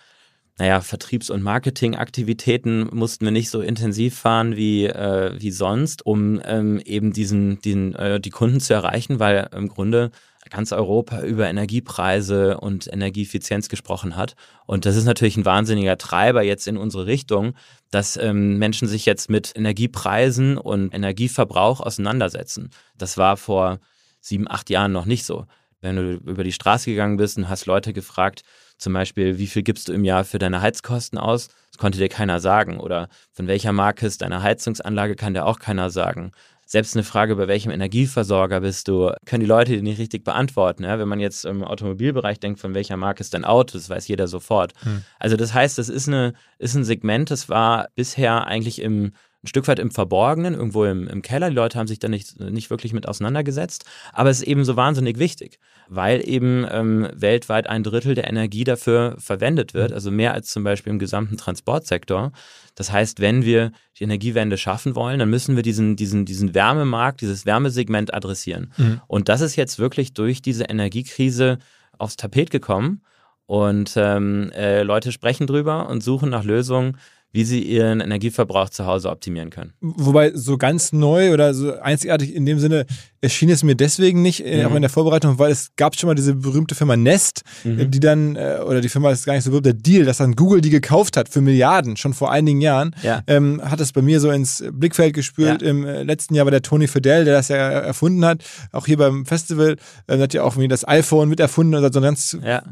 [0.59, 6.39] naja, Vertriebs- und Marketingaktivitäten mussten wir nicht so intensiv fahren wie, äh, wie sonst, um
[6.45, 10.12] ähm, eben diesen, diesen, äh, die Kunden zu erreichen, weil im Grunde
[10.49, 14.35] ganz Europa über Energiepreise und Energieeffizienz gesprochen hat.
[14.65, 17.53] Und das ist natürlich ein wahnsinniger Treiber jetzt in unsere Richtung,
[17.91, 22.69] dass ähm, Menschen sich jetzt mit Energiepreisen und Energieverbrauch auseinandersetzen.
[22.97, 23.79] Das war vor
[24.21, 25.45] sieben, acht Jahren noch nicht so.
[25.81, 28.43] Wenn du über die Straße gegangen bist und hast Leute gefragt,
[28.77, 31.49] zum Beispiel, wie viel gibst du im Jahr für deine Heizkosten aus?
[31.71, 32.79] Das konnte dir keiner sagen.
[32.79, 36.31] Oder von welcher Marke ist deine Heizungsanlage, kann dir auch keiner sagen
[36.69, 40.84] selbst eine Frage, bei welchem Energieversorger bist du, können die Leute die nicht richtig beantworten.
[40.84, 40.99] Ja?
[40.99, 44.27] Wenn man jetzt im Automobilbereich denkt, von welcher Marke ist dein Auto, das weiß jeder
[44.27, 44.73] sofort.
[44.84, 45.03] Hm.
[45.17, 49.47] Also das heißt, das ist, eine, ist ein Segment, das war bisher eigentlich im ein
[49.47, 51.49] Stück weit im Verborgenen, irgendwo im, im Keller.
[51.49, 53.86] Die Leute haben sich da nicht, nicht wirklich mit auseinandergesetzt.
[54.12, 58.65] Aber es ist eben so wahnsinnig wichtig, weil eben ähm, weltweit ein Drittel der Energie
[58.65, 62.34] dafür verwendet wird, also mehr als zum Beispiel im gesamten Transportsektor.
[62.75, 67.21] Das heißt, wenn wir die Energiewende schaffen wollen, dann müssen wir diesen, diesen, diesen Wärmemarkt,
[67.21, 68.73] dieses Wärmesegment adressieren.
[68.75, 69.02] Mhm.
[69.08, 71.60] Und das ist jetzt wirklich durch diese Energiekrise
[71.97, 73.04] aufs Tapet gekommen.
[73.45, 76.97] Und ähm, äh, Leute sprechen drüber und suchen nach Lösungen,
[77.32, 79.74] wie sie ihren Energieverbrauch zu Hause optimieren können.
[79.82, 82.86] Wobei so ganz neu oder so einzigartig in dem Sinne
[83.22, 84.72] erschien es mir deswegen nicht, äh, mhm.
[84.72, 87.92] auch in der Vorbereitung, weil es gab schon mal diese berühmte Firma Nest, mhm.
[87.92, 90.36] die dann, äh, oder die Firma ist gar nicht so berühmt, der Deal, dass dann
[90.36, 93.22] Google die gekauft hat für Milliarden, schon vor einigen Jahren, ja.
[93.28, 95.62] ähm, hat es bei mir so ins Blickfeld gespült.
[95.62, 95.68] Ja.
[95.68, 98.98] Im äh, letzten Jahr war der Tony Fidel, der das ja erfunden hat, auch hier
[98.98, 99.76] beim Festival,
[100.08, 102.63] äh, hat ja auch das iPhone mit erfunden, also so ein ganz ja.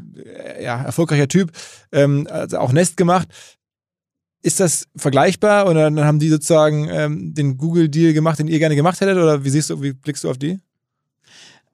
[0.60, 1.52] ja erfolgreicher Typ,
[1.92, 3.28] ähm, also auch Nest gemacht.
[4.42, 8.76] Ist das vergleichbar oder dann haben die sozusagen ähm, den Google-Deal gemacht, den ihr gerne
[8.76, 9.16] gemacht hättet?
[9.16, 10.60] Oder wie siehst du, wie blickst du auf die?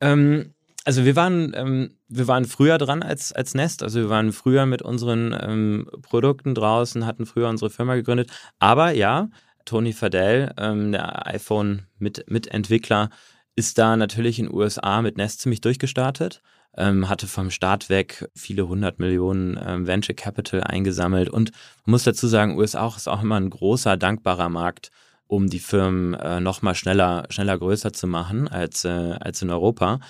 [0.00, 3.82] Ähm, also wir waren, ähm, wir waren früher dran als, als Nest.
[3.82, 8.30] Also wir waren früher mit unseren ähm, Produkten draußen, hatten früher unsere Firma gegründet.
[8.58, 9.28] Aber ja,
[9.64, 13.10] Tony Fadell, ähm, der iPhone-Mitentwickler,
[13.56, 16.42] ist da natürlich in den USA mit Nest ziemlich durchgestartet
[16.76, 21.52] ähm, hatte vom Start weg viele hundert Millionen ähm, Venture Capital eingesammelt und
[21.84, 24.90] man muss dazu sagen, USA ist auch immer ein großer, dankbarer Markt,
[25.26, 30.00] um die Firmen äh, nochmal schneller, schneller größer zu machen als, äh, als in Europa.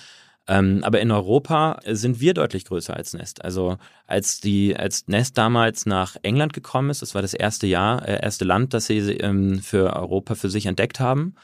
[0.47, 3.43] Ähm, aber in Europa sind wir deutlich größer als Nest.
[3.43, 8.07] Also als die, als Nest damals nach England gekommen ist, das war das erste Jahr,
[8.07, 11.35] äh, erste Land, das sie ähm, für Europa für sich entdeckt haben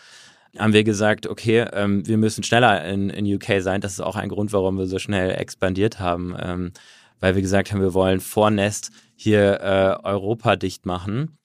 [0.58, 3.82] haben wir gesagt, okay, ähm, wir müssen schneller in, in UK sein.
[3.82, 6.72] Das ist auch ein Grund, warum wir so schnell expandiert haben, ähm,
[7.20, 11.38] weil wir gesagt haben, wir wollen vor Nest hier äh, Europa dicht machen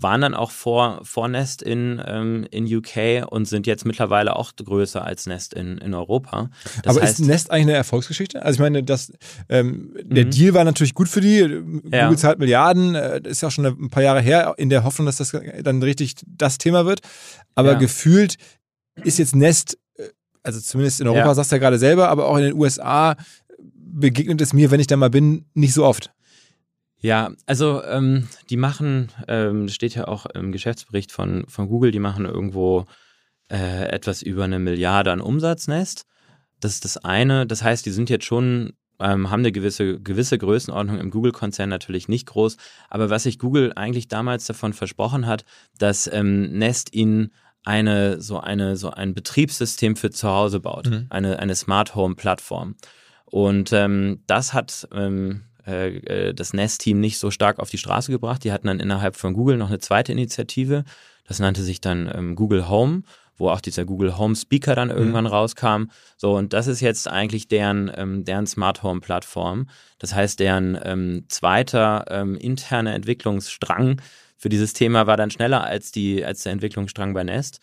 [0.00, 4.52] waren dann auch vor, vor Nest in, ähm, in UK und sind jetzt mittlerweile auch
[4.54, 6.50] größer als Nest in, in Europa.
[6.84, 8.42] Das Aber heißt, ist Nest eigentlich eine Erfolgsgeschichte?
[8.42, 9.12] Also ich meine, das,
[9.48, 10.30] ähm, der mhm.
[10.30, 11.40] Deal war natürlich gut für die.
[11.40, 12.16] Google ja.
[12.16, 15.16] zahlt Milliarden, äh, ist ja auch schon ein paar Jahre her, in der Hoffnung, dass
[15.16, 15.32] das
[15.62, 17.00] dann richtig das Thema wird.
[17.56, 17.78] Aber ja.
[17.78, 18.36] gefühlt
[19.02, 20.04] ist jetzt Nest, äh,
[20.44, 21.34] also zumindest in Europa, ja.
[21.34, 23.16] sagst du ja gerade selber, aber auch in den USA
[23.74, 26.12] begegnet es mir, wenn ich da mal bin, nicht so oft.
[27.00, 32.00] Ja, also ähm, die machen, ähm, steht ja auch im Geschäftsbericht von, von Google, die
[32.00, 32.86] machen irgendwo
[33.50, 36.06] äh, etwas über eine Milliarde an Umsatznest.
[36.60, 37.46] Das ist das eine.
[37.46, 42.08] Das heißt, die sind jetzt schon, ähm, haben eine gewisse, gewisse Größenordnung im Google-Konzern natürlich
[42.08, 42.56] nicht groß.
[42.88, 45.44] Aber was sich Google eigentlich damals davon versprochen hat,
[45.78, 47.32] dass ähm, Nest ihnen
[47.64, 51.06] eine, so eine, so ein Betriebssystem für zu Hause baut, mhm.
[51.10, 52.74] eine, eine Smart Home Plattform.
[53.24, 55.96] Und ähm, das hat ähm, äh,
[56.28, 58.42] äh, das Nest-Team nicht so stark auf die Straße gebracht.
[58.44, 60.84] Die hatten dann innerhalb von Google noch eine zweite Initiative.
[61.26, 63.02] Das nannte sich dann ähm, Google Home,
[63.36, 65.30] wo auch dieser Google Home Speaker dann irgendwann mhm.
[65.30, 65.84] rauskam.
[66.16, 69.68] So, und das ist jetzt eigentlich deren, ähm, deren Smart Home Plattform.
[69.98, 74.00] Das heißt, deren ähm, zweiter ähm, interner Entwicklungsstrang
[74.38, 77.60] für dieses Thema war dann schneller als, die, als der Entwicklungsstrang bei Nest.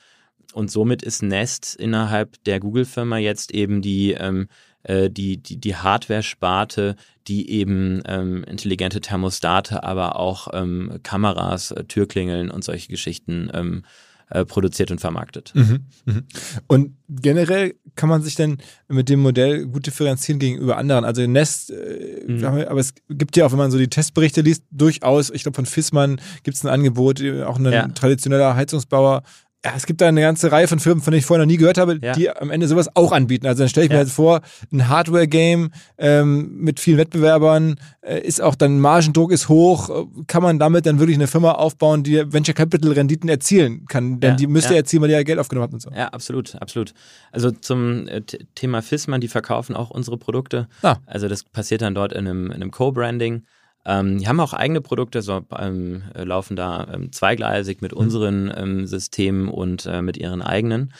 [0.53, 4.47] Und somit ist Nest innerhalb der Google-Firma jetzt eben die, ähm,
[4.85, 6.95] äh, die, die, die Hardware-Sparte,
[7.27, 13.83] die eben ähm, intelligente Thermostate, aber auch ähm, Kameras, äh, Türklingeln und solche Geschichten ähm,
[14.29, 15.51] äh, produziert und vermarktet.
[15.55, 16.21] Mhm, mh.
[16.67, 21.05] Und generell kann man sich denn mit dem Modell gut differenzieren gegenüber anderen.
[21.05, 22.43] Also Nest, äh, mhm.
[22.43, 25.65] aber es gibt ja auch, wenn man so die Testberichte liest, durchaus, ich glaube von
[25.65, 27.87] Fissmann gibt es ein Angebot, auch ein ja.
[27.87, 29.23] traditioneller Heizungsbauer
[29.65, 31.57] ja, es gibt da eine ganze Reihe von Firmen, von denen ich vorher noch nie
[31.57, 32.13] gehört habe, ja.
[32.13, 33.47] die am Ende sowas auch anbieten.
[33.47, 38.43] Also dann stelle ich mir jetzt vor, ein Hardware-Game ähm, mit vielen Wettbewerbern, äh, ist
[38.43, 42.53] auch dann Margendruck ist hoch, kann man damit dann wirklich eine Firma aufbauen, die Venture
[42.53, 44.19] Capital Renditen erzielen kann.
[44.19, 45.89] Denn ja, die müsste erzielen, weil die ja Geld aufgenommen hat und so.
[45.89, 46.93] Ja, absolut, absolut.
[47.31, 48.21] Also zum äh,
[48.53, 50.67] Thema Fissmann, die verkaufen auch unsere Produkte.
[50.83, 50.97] Ah.
[51.07, 53.41] Also das passiert dann dort in einem, in einem Co-Branding.
[53.85, 57.97] Ähm, die haben auch eigene Produkte, so ähm, laufen da ähm, zweigleisig mit mhm.
[57.97, 60.93] unseren ähm, Systemen und äh, mit ihren eigenen.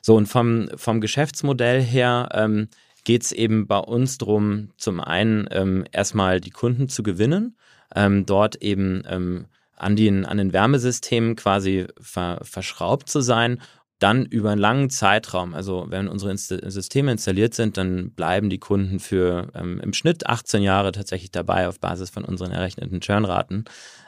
[0.00, 2.68] So, und vom, vom Geschäftsmodell her ähm,
[3.04, 7.56] geht es eben bei uns darum, zum einen ähm, erstmal die Kunden zu gewinnen,
[7.94, 9.46] ähm, dort eben ähm,
[9.76, 13.60] an, den, an den Wärmesystemen quasi ver, verschraubt zu sein
[13.98, 18.58] dann über einen langen Zeitraum, also wenn unsere Inst Systeme installiert sind, dann bleiben die
[18.58, 23.64] Kunden für ähm, im Schnitt 18 Jahre tatsächlich dabei auf Basis von unseren errechneten Churnraten.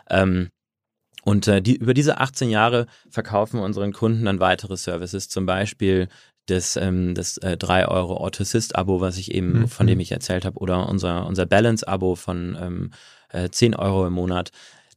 [0.08, 0.48] Ähm,
[1.24, 5.44] und äh, die, über diese 18 Jahre verkaufen wir unseren Kunden dann weitere Services, zum
[5.44, 6.08] Beispiel
[6.46, 9.68] das, ähm, das äh, 3 Euro Autosist-Abo, was ich eben, mhm.
[9.68, 12.90] von dem ich erzählt habe, oder unser, unser Balance-Abo von ähm,
[13.30, 14.50] äh, 10 Euro im Monat.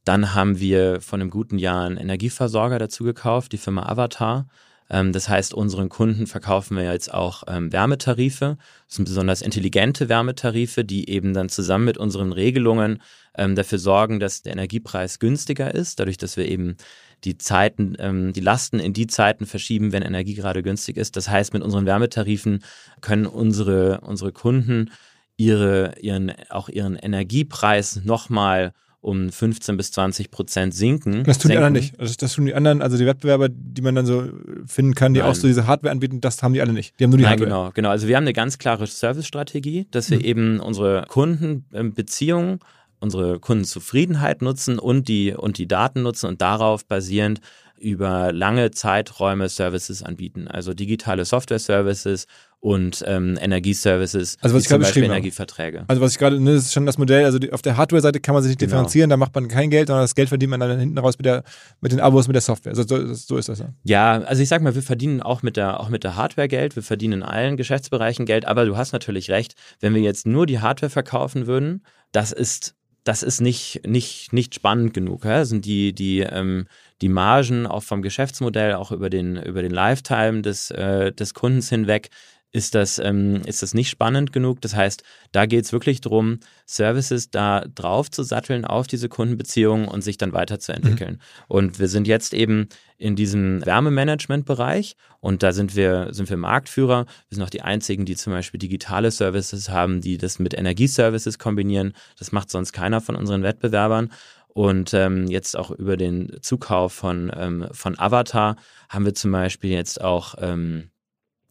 [0.04, 4.46] Dann haben wir von einem guten Jahr einen Energieversorger dazu gekauft, die Firma Avatar.
[4.90, 8.58] Ähm, das heißt, unseren Kunden verkaufen wir jetzt auch ähm, Wärmetarife.
[8.86, 13.02] Das sind besonders intelligente Wärmetarife, die eben dann zusammen mit unseren Regelungen
[13.36, 16.76] ähm, dafür sorgen, dass der Energiepreis günstiger ist, dadurch, dass wir eben
[17.24, 21.16] die Zeiten, ähm, die Lasten in die Zeiten verschieben, wenn Energie gerade günstig ist.
[21.16, 22.62] Das heißt, mit unseren Wärmetarifen
[23.00, 24.90] können unsere, unsere Kunden
[25.36, 28.72] ihre, ihren, auch ihren Energiepreis nochmal
[29.04, 31.24] um 15 bis 20 Prozent sinken.
[31.24, 31.50] Das tun senken.
[31.50, 32.00] die anderen nicht.
[32.00, 34.30] Also das tun die anderen, also die Wettbewerber, die man dann so
[34.66, 35.28] finden kann, die Nein.
[35.28, 36.98] auch so diese Hardware anbieten, das haben die alle nicht.
[36.98, 37.50] Die haben nur die Nein, Hardware.
[37.50, 37.90] Genau, genau.
[37.90, 40.24] Also wir haben eine ganz klare Service-Strategie, dass wir mhm.
[40.24, 42.60] eben unsere Kundenbeziehungen
[43.00, 47.40] unsere Kundenzufriedenheit nutzen und die, und die Daten nutzen und darauf basierend
[47.78, 50.48] über lange Zeiträume Services anbieten.
[50.48, 52.26] Also digitale Software-Services
[52.64, 55.84] und ähm, Energieservices, also was ich zum Beispiel Energieverträge.
[55.86, 58.20] Also was ich gerade, ne, das ist schon das Modell, also die, auf der Hardware-Seite
[58.20, 58.70] kann man sich nicht genau.
[58.70, 61.26] differenzieren, da macht man kein Geld, sondern das Geld verdient man dann hinten raus mit,
[61.26, 61.44] der,
[61.82, 62.70] mit den Abos, mit der Software.
[62.70, 63.68] Also so, so ist das ja.
[63.82, 66.74] Ja, also ich sag mal, wir verdienen auch mit der, auch mit der Hardware Geld,
[66.74, 70.46] wir verdienen in allen Geschäftsbereichen Geld, aber du hast natürlich recht, wenn wir jetzt nur
[70.46, 75.26] die Hardware verkaufen würden, das ist das ist nicht, nicht, nicht spannend genug.
[75.26, 75.44] Ja?
[75.44, 76.66] Sind die, die, ähm,
[77.02, 81.68] die Margen auch vom Geschäftsmodell, auch über den, über den Lifetime des, äh, des Kundens
[81.68, 82.08] hinweg,
[82.54, 84.60] ist das, ähm, ist das nicht spannend genug.
[84.60, 89.88] Das heißt, da geht es wirklich darum, Services da drauf zu satteln auf diese Kundenbeziehungen
[89.88, 91.14] und sich dann weiterzuentwickeln.
[91.14, 91.44] Mhm.
[91.48, 97.06] Und wir sind jetzt eben in diesem Wärmemanagement-Bereich und da sind wir, sind wir Marktführer.
[97.28, 101.40] Wir sind auch die einzigen, die zum Beispiel digitale Services haben, die das mit Energieservices
[101.40, 101.92] kombinieren.
[102.20, 104.12] Das macht sonst keiner von unseren Wettbewerbern.
[104.46, 108.54] Und ähm, jetzt auch über den Zukauf von, ähm, von Avatar
[108.88, 110.93] haben wir zum Beispiel jetzt auch ähm, äh,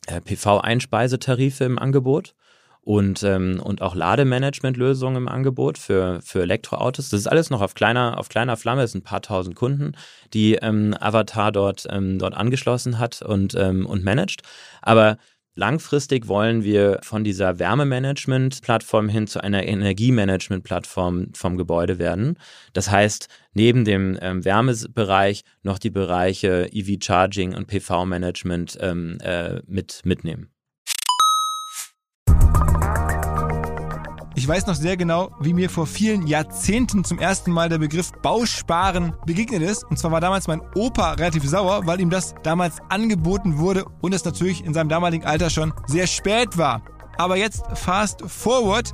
[0.08, 2.34] PV-Einspeisetarife im Angebot
[2.82, 7.10] und, ähm, und auch Lademanagementlösungen im Angebot für, für Elektroautos.
[7.10, 8.84] Das ist alles noch auf kleiner, auf kleiner Flamme.
[8.84, 9.94] Es sind ein paar tausend Kunden,
[10.34, 14.42] die ähm, Avatar dort, ähm, dort angeschlossen hat und, ähm, und managt.
[14.82, 15.18] Aber
[15.56, 22.40] Langfristig wollen wir von dieser Wärmemanagement-Plattform hin zu einer Energiemanagement-Plattform vom Gebäude werden.
[22.74, 30.02] Das heißt, neben dem ähm, Wärmebereich noch die Bereiche EV-Charging und PV-Management ähm, äh, mit,
[30.06, 30.53] mitnehmen.
[34.44, 38.12] Ich weiß noch sehr genau, wie mir vor vielen Jahrzehnten zum ersten Mal der Begriff
[38.22, 39.86] Bausparen begegnet ist.
[39.86, 44.14] Und zwar war damals mein Opa relativ sauer, weil ihm das damals angeboten wurde und
[44.14, 46.82] es natürlich in seinem damaligen Alter schon sehr spät war.
[47.18, 48.94] Aber jetzt fast forward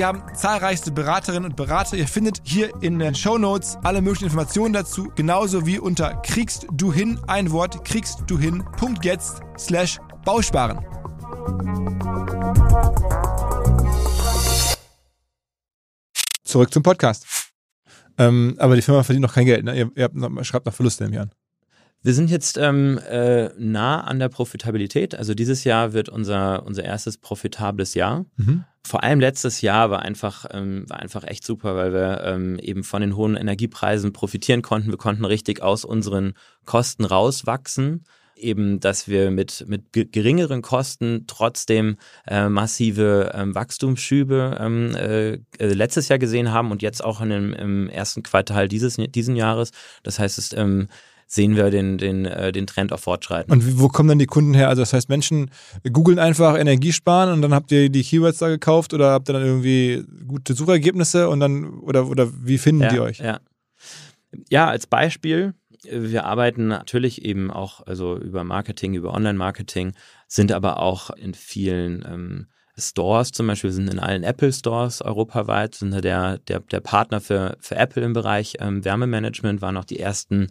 [0.00, 1.94] die haben zahlreichste Beraterinnen und Berater.
[1.94, 6.66] Ihr findet hier in den Show Notes alle möglichen Informationen dazu, genauso wie unter kriegst
[6.72, 8.64] du hin ein Wort kriegst du hin
[9.02, 10.78] jetzt slash Bausparen.
[16.44, 17.26] Zurück zum Podcast.
[18.16, 19.66] Ähm, aber die Firma verdient noch kein Geld.
[19.66, 19.76] Ne?
[19.76, 21.28] Ihr, ihr noch, schreibt noch Verluste im Jahr.
[22.02, 25.14] Wir sind jetzt ähm, äh, nah an der Profitabilität.
[25.14, 28.24] Also dieses Jahr wird unser, unser erstes profitables Jahr.
[28.36, 28.64] Mhm.
[28.82, 32.84] Vor allem letztes Jahr war einfach, ähm, war einfach echt super, weil wir ähm, eben
[32.84, 34.90] von den hohen Energiepreisen profitieren konnten.
[34.90, 36.32] Wir konnten richtig aus unseren
[36.64, 38.04] Kosten rauswachsen
[38.40, 45.38] eben, dass wir mit, mit geringeren Kosten trotzdem äh, massive ähm, Wachstumsschübe ähm, äh, äh,
[45.58, 49.70] letztes Jahr gesehen haben und jetzt auch in dem, im ersten Quartal dieses diesen Jahres.
[50.02, 50.88] Das heißt, es ähm,
[51.32, 53.52] sehen wir den, den, äh, den Trend auch fortschreiten.
[53.52, 54.68] Und wo kommen dann die Kunden her?
[54.68, 55.52] Also das heißt, Menschen
[55.92, 59.44] googeln einfach Energiesparen und dann habt ihr die Keywords da gekauft oder habt ihr dann
[59.44, 63.18] irgendwie gute Suchergebnisse und dann oder, oder wie finden ja, die euch?
[63.20, 63.38] Ja.
[64.48, 65.54] ja, als Beispiel,
[65.88, 69.92] wir arbeiten natürlich eben auch also über Marketing, über Online-Marketing,
[70.26, 75.76] sind aber auch in vielen ähm, Stores zum Beispiel, sind in allen Apple Stores europaweit,
[75.76, 80.00] sind der, der, der Partner für, für Apple im Bereich ähm, Wärmemanagement, waren auch die
[80.00, 80.48] ersten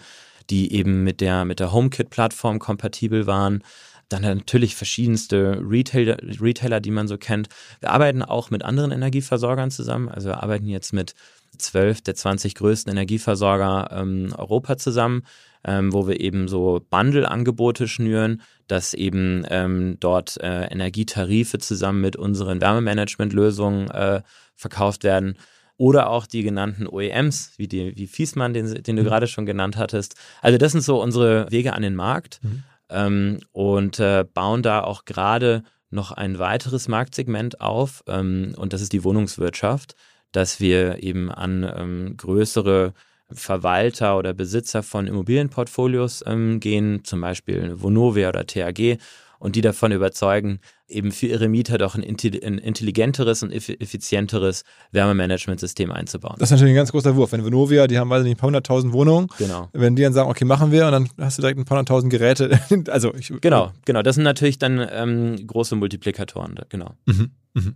[0.49, 3.63] die eben mit der, mit der HomeKit-Plattform kompatibel waren.
[4.09, 7.47] Dann natürlich verschiedenste Retailer, Retailer, die man so kennt.
[7.79, 10.09] Wir arbeiten auch mit anderen Energieversorgern zusammen.
[10.09, 11.13] Also wir arbeiten jetzt mit
[11.57, 15.23] zwölf der 20 größten Energieversorger ähm, Europa zusammen,
[15.63, 22.15] ähm, wo wir eben so Bundle-Angebote schnüren, dass eben ähm, dort äh, Energietarife zusammen mit
[22.15, 24.21] unseren Wärmemanagement-Lösungen äh,
[24.55, 25.35] verkauft werden
[25.79, 29.07] oder auch die genannten OEMs, wie, die, wie Fiesmann, den, den du mhm.
[29.07, 30.15] gerade schon genannt hattest.
[30.41, 32.63] Also das sind so unsere Wege an den Markt mhm.
[32.89, 38.81] ähm, und äh, bauen da auch gerade noch ein weiteres Marktsegment auf ähm, und das
[38.81, 39.95] ist die Wohnungswirtschaft,
[40.33, 42.93] dass wir eben an ähm, größere
[43.31, 48.97] Verwalter oder Besitzer von Immobilienportfolios ähm, gehen, zum Beispiel Vonovia oder TAG
[49.39, 56.35] und die davon überzeugen, eben für ihre Mieter doch ein, intelligenteres und effizienteres Wärmemanagementsystem einzubauen.
[56.37, 57.31] Das ist natürlich ein ganz großer Wurf.
[57.31, 59.69] Wenn Vonovia, die haben, weiß nicht, ein paar hunderttausend Wohnungen, genau.
[59.73, 62.11] wenn die dann sagen, okay, machen wir, und dann hast du direkt ein paar hunderttausend
[62.11, 62.59] Geräte.
[62.89, 64.01] also ich, genau, genau.
[64.01, 66.95] Das sind natürlich dann ähm, große Multiplikatoren, genau.
[67.05, 67.75] Mhm, mhm.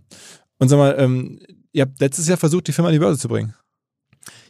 [0.58, 1.40] Und sag mal, ähm,
[1.72, 3.54] ihr habt letztes Jahr versucht, die Firma an die Börse zu bringen.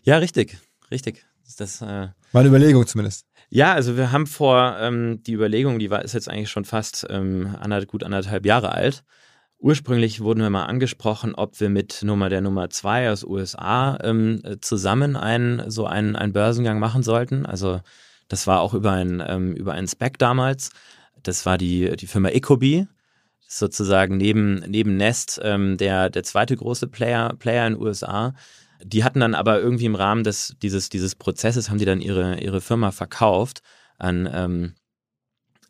[0.03, 0.59] Ja, richtig,
[0.91, 1.25] richtig.
[1.59, 3.27] Das äh, war eine Überlegung zumindest.
[3.51, 7.07] Ja, also wir haben vor ähm, die Überlegung, die war ist jetzt eigentlich schon fast
[7.11, 9.05] ähm, anderth, gut anderthalb Jahre alt.
[9.59, 14.43] Ursprünglich wurden wir mal angesprochen, ob wir mit Nummer der Nummer zwei aus USA ähm,
[14.61, 17.47] zusammen einen so einen, einen Börsengang machen sollten.
[17.47, 17.81] Also
[18.29, 20.71] das war auch über ein ähm, über einen Spec damals.
[21.23, 22.87] Das war die die Firma Ecobee,
[23.47, 28.35] sozusagen neben neben Nest ähm, der der zweite große Player Player in den USA
[28.85, 32.39] die hatten dann aber irgendwie im Rahmen des, dieses, dieses Prozesses, haben die dann ihre,
[32.41, 33.63] ihre Firma verkauft
[33.99, 34.75] an ähm,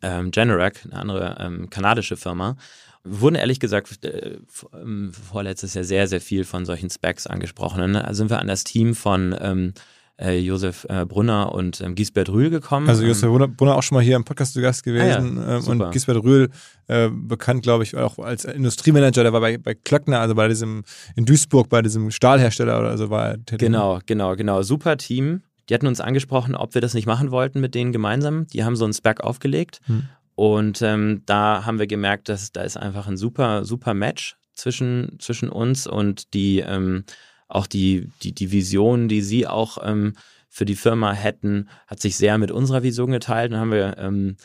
[0.01, 2.57] ähm, Generac, eine andere ähm, kanadische Firma.
[3.03, 4.39] Wurden ehrlich gesagt äh,
[4.73, 7.95] ähm, vorletztes Jahr sehr, sehr viel von solchen Specs angesprochen.
[7.95, 9.73] Also sind wir an das Team von ähm,
[10.17, 12.87] äh, Josef äh, Brunner und ähm, Giesbert Rühl gekommen.
[12.87, 15.57] Also Josef ähm, Brunner auch schon mal hier im Podcast zu Gast gewesen ah ja,
[15.57, 16.49] ähm, und Giesbert Rühl
[16.87, 20.83] äh, bekannt, glaube ich, auch als Industriemanager, der war bei, bei Klöckner, also bei diesem
[21.15, 23.37] in Duisburg, bei diesem Stahlhersteller oder so war er.
[23.57, 24.61] Genau, genau, genau.
[24.61, 25.41] Super Team.
[25.69, 28.47] Die hatten uns angesprochen, ob wir das nicht machen wollten mit denen gemeinsam.
[28.47, 30.03] Die haben so einen Spec aufgelegt hm.
[30.35, 35.17] und ähm, da haben wir gemerkt, dass da ist einfach ein super, super Match zwischen,
[35.19, 37.03] zwischen uns und die ähm,
[37.47, 40.13] auch die, die, die Vision, die sie auch ähm,
[40.49, 43.51] für die Firma hätten, hat sich sehr mit unserer Vision geteilt.
[43.51, 44.37] Dann haben wir ähm,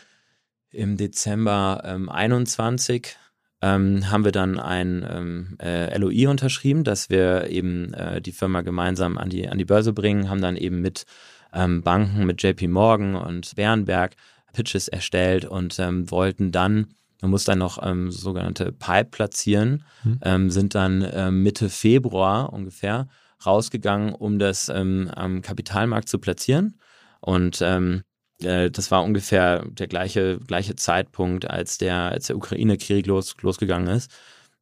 [0.70, 3.16] im Dezember ähm, 21
[3.62, 8.62] ähm, haben wir dann ein ähm, äh, LOI unterschrieben, dass wir eben äh, die Firma
[8.62, 11.04] gemeinsam an die, an die Börse bringen, haben dann eben mit
[11.52, 14.16] ähm, Banken, mit JP Morgan und Bärenberg
[14.52, 16.88] Pitches erstellt und ähm, wollten dann
[17.20, 20.18] man muss dann noch ähm, sogenannte Pipe platzieren, mhm.
[20.22, 23.08] ähm, sind dann ähm, Mitte Februar ungefähr
[23.44, 26.78] rausgegangen, um das ähm, am Kapitalmarkt zu platzieren.
[27.20, 28.02] Und ähm,
[28.42, 33.88] äh, das war ungefähr der gleiche, gleiche Zeitpunkt, als der, als der Ukraine-Krieg los, losgegangen
[33.88, 34.10] ist.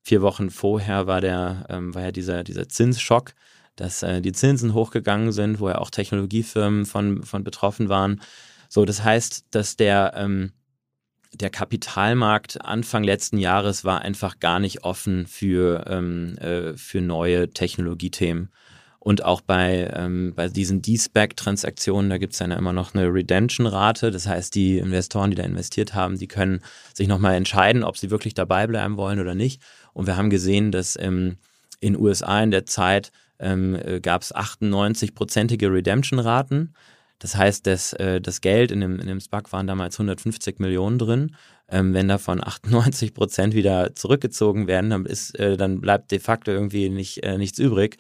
[0.02, 3.34] Vier Wochen vorher war der, ähm, war ja dieser, dieser Zinsschock,
[3.76, 8.20] dass äh, die Zinsen hochgegangen sind, wo ja auch Technologiefirmen von, von betroffen waren.
[8.68, 10.52] So, das heißt, dass der, ähm,
[11.32, 17.50] der Kapitalmarkt Anfang letzten Jahres war einfach gar nicht offen für, ähm, äh, für neue
[17.50, 18.50] Technologiethemen.
[19.00, 24.10] Und auch bei, ähm, bei diesen D-Spec-Transaktionen, da gibt es dann immer noch eine Redemption-Rate.
[24.10, 26.60] Das heißt, die Investoren, die da investiert haben, die können
[26.92, 29.62] sich nochmal entscheiden, ob sie wirklich dabei bleiben wollen oder nicht.
[29.92, 31.36] Und wir haben gesehen, dass ähm,
[31.80, 36.74] in USA in der Zeit ähm, äh, gab es 98-prozentige Redemption-Raten.
[37.18, 40.98] Das heißt, das, äh, das Geld in dem, in dem SPAC waren damals 150 Millionen
[40.98, 41.34] drin.
[41.70, 46.50] Ähm, wenn davon 98 Prozent wieder zurückgezogen werden, dann, ist, äh, dann bleibt de facto
[46.50, 47.98] irgendwie nicht, äh, nichts übrig.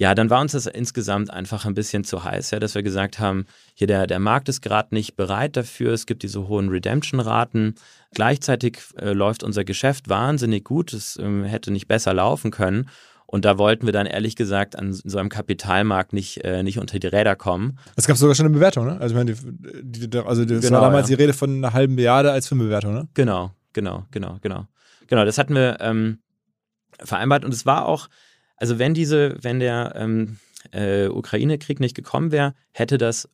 [0.00, 3.18] Ja, dann war uns das insgesamt einfach ein bisschen zu heiß, ja, dass wir gesagt
[3.18, 7.74] haben, hier der, der Markt ist gerade nicht bereit dafür, es gibt diese hohen Redemption-Raten.
[8.14, 12.88] Gleichzeitig äh, läuft unser Geschäft wahnsinnig gut, es ähm, hätte nicht besser laufen können.
[13.30, 16.98] Und da wollten wir dann ehrlich gesagt an so einem Kapitalmarkt nicht, äh, nicht unter
[16.98, 17.78] die Räder kommen.
[17.94, 18.98] Es gab sogar schon eine Bewertung, ne?
[18.98, 19.34] Also, ich meine,
[19.82, 21.16] die, die, also das Genau, war damals ja.
[21.16, 23.08] die Rede von einer halben Milliarde als Filmbewertung, ne?
[23.12, 24.66] Genau, genau, genau, genau.
[25.08, 26.20] Genau, das hatten wir ähm,
[27.00, 28.08] vereinbart und es war auch,
[28.56, 30.38] also wenn diese, wenn der ähm,
[30.72, 33.28] äh, Ukraine-Krieg nicht gekommen wäre, hätte das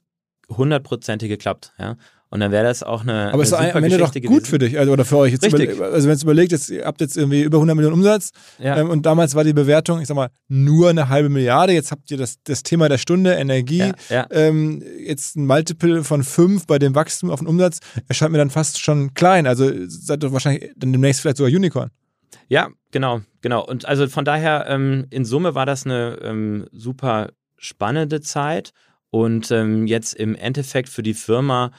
[0.49, 1.97] hundertprozentig geklappt, ja.
[2.35, 3.33] Und dann wäre das auch eine.
[3.33, 4.45] Aber es ist am Ende doch gut gewesen.
[4.45, 5.31] für dich also, oder für euch.
[5.35, 5.71] Jetzt Richtig.
[5.71, 8.77] überle- also wenn es überlegt, jetzt, ihr habt jetzt irgendwie über 100 Millionen Umsatz Ja.
[8.77, 11.73] ähm, und damals war die Bewertung, ich sag mal, nur eine halbe Milliarde.
[11.75, 13.79] Jetzt habt ihr das, das Thema der Stunde, Energie.
[13.79, 14.27] ja, ja.
[14.33, 17.79] Ähm, jetzt ein Multiple von 5 bei dem Wachstum auf den Umsatz
[18.09, 19.47] erscheint mir dann fast schon klein.
[19.47, 21.91] Also seid ihr wahrscheinlich dann demnächst vielleicht sogar Unicorn.
[22.49, 23.65] Ja, genau, genau.
[23.65, 28.73] Und also von daher, ähm, in Summe war das eine ähm, super spannende Zeit
[29.11, 31.71] und ähm, jetzt im Endeffekt für die Firma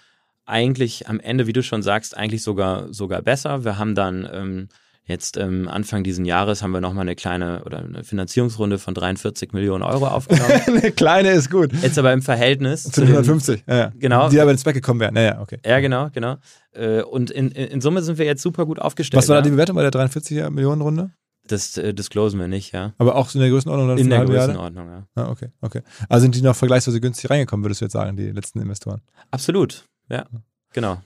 [0.46, 3.64] eigentlich am Ende, wie du schon sagst, eigentlich sogar, sogar besser.
[3.66, 4.68] Wir haben dann ähm,
[5.08, 9.54] jetzt ähm, Anfang diesen Jahres haben wir nochmal eine kleine oder eine Finanzierungsrunde von 43
[9.54, 10.52] Millionen Euro aufgenommen.
[10.68, 11.72] eine kleine ist gut.
[11.82, 13.64] jetzt aber im Verhältnis Zu den den- 150.
[13.68, 13.91] Ja, ja.
[13.98, 14.30] Genau.
[14.30, 15.14] Die aber ins Back gekommen wären.
[15.14, 15.60] Naja, okay.
[15.66, 16.38] Ja, genau, genau.
[16.74, 19.18] Äh, Und in, in, in Summe sind wir jetzt super gut aufgestellt.
[19.22, 19.54] Was war da die ja?
[19.56, 21.12] Bewertung bei der 43 Millionen Runde?
[21.48, 22.93] Das äh, disclosen wir nicht, ja.
[22.98, 24.26] Aber auch in der Größenordnung dann In der?
[24.26, 25.08] Größenordnung, ja.
[25.14, 25.82] Ah, okay, okay.
[26.10, 29.02] Also sind die noch vergleichsweise günstig reingekommen, würdest du jetzt sagen, die letzten Investoren?
[29.30, 30.26] Absolut, ja.
[30.74, 31.01] Genau.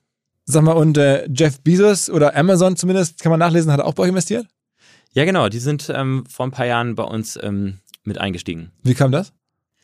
[0.46, 3.94] Sag mal, und äh, Jeff Bezos oder Amazon zumindest, kann man nachlesen, hat er auch
[3.94, 4.48] bei euch investiert?
[5.14, 5.50] Ja, genau.
[5.50, 8.72] Die sind ähm, vor ein paar Jahren bei uns ähm, mit eingestiegen.
[8.84, 9.34] Wie kam das?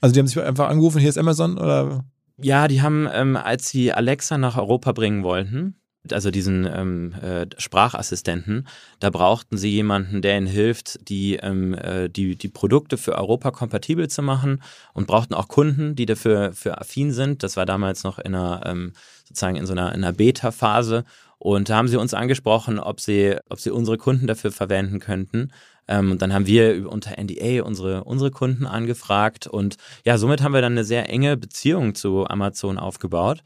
[0.02, 2.04] Also die haben sich einfach angerufen, hier ist Amazon oder?
[2.38, 5.76] Ja, die haben, ähm, als sie Alexa nach Europa bringen wollten,
[6.12, 8.68] also diesen ähm, äh, Sprachassistenten,
[9.00, 13.52] da brauchten sie jemanden, der ihnen hilft, die, ähm, äh, die, die Produkte für Europa
[13.52, 14.62] kompatibel zu machen
[14.94, 17.44] und brauchten auch Kunden, die dafür für affin sind.
[17.44, 18.94] Das war damals noch in einer, ähm,
[19.24, 21.06] sozusagen in so einer, in einer Beta-Phase.
[21.38, 25.52] Und da haben sie uns angesprochen, ob sie, ob sie unsere Kunden dafür verwenden könnten.
[25.88, 29.48] Ähm, und dann haben wir unter NDA unsere, unsere Kunden angefragt.
[29.48, 33.44] Und ja, somit haben wir dann eine sehr enge Beziehung zu Amazon aufgebaut.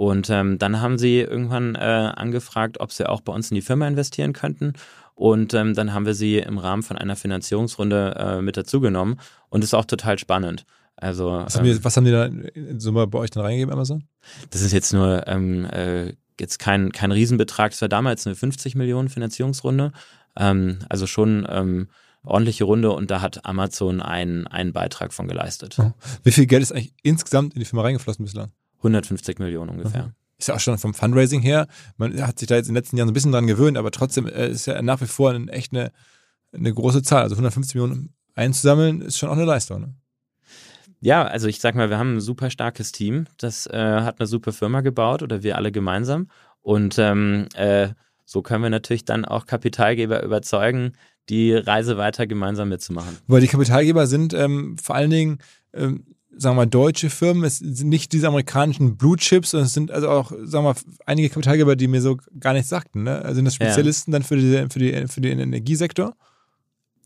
[0.00, 3.60] Und ähm, dann haben sie irgendwann äh, angefragt, ob sie auch bei uns in die
[3.60, 4.72] Firma investieren könnten.
[5.14, 9.20] Und ähm, dann haben wir sie im Rahmen von einer Finanzierungsrunde äh, mit dazugenommen.
[9.50, 10.64] Und ist auch total spannend.
[10.96, 13.74] Also Was haben, ähm, die, was haben die da in Summe bei euch dann reingegeben,
[13.74, 14.04] Amazon?
[14.48, 17.72] das ist jetzt nur ähm, äh, jetzt kein, kein Riesenbetrag.
[17.72, 19.92] Es war damals eine 50 Millionen Finanzierungsrunde.
[20.34, 21.88] Ähm, also schon ähm,
[22.24, 25.76] ordentliche Runde und da hat Amazon einen, einen Beitrag von geleistet.
[25.76, 25.92] Mhm.
[26.22, 28.50] Wie viel Geld ist eigentlich insgesamt in die Firma reingeflossen bislang?
[28.80, 30.06] 150 Millionen ungefähr.
[30.06, 30.12] Mhm.
[30.38, 31.66] Ist ja auch schon vom Fundraising her.
[31.96, 33.90] Man hat sich da jetzt in den letzten Jahren so ein bisschen dran gewöhnt, aber
[33.90, 35.92] trotzdem äh, ist ja nach wie vor ein, echt eine,
[36.52, 37.22] eine große Zahl.
[37.22, 39.80] Also 150 Millionen einzusammeln, ist schon auch eine Leistung.
[39.80, 39.94] Ne?
[41.00, 43.26] Ja, also ich sag mal, wir haben ein super starkes Team.
[43.38, 46.28] Das äh, hat eine super Firma gebaut oder wir alle gemeinsam.
[46.62, 47.88] Und ähm, äh,
[48.24, 50.92] so können wir natürlich dann auch Kapitalgeber überzeugen,
[51.28, 53.16] die Reise weiter gemeinsam mitzumachen.
[53.26, 55.38] Weil die Kapitalgeber sind ähm, vor allen Dingen,
[55.72, 56.04] ähm,
[56.36, 57.44] sagen wir mal, deutsche Firmen.
[57.44, 60.76] Es sind nicht diese amerikanischen Blue Chips, sondern es sind also auch, sagen wir mal,
[61.06, 63.02] einige Kapitalgeber, die mir so gar nichts sagten.
[63.04, 63.22] Ne?
[63.22, 63.66] Also sind das Ja.
[63.66, 66.14] Spezialisten dann für, die, für, die, für den Energiesektor?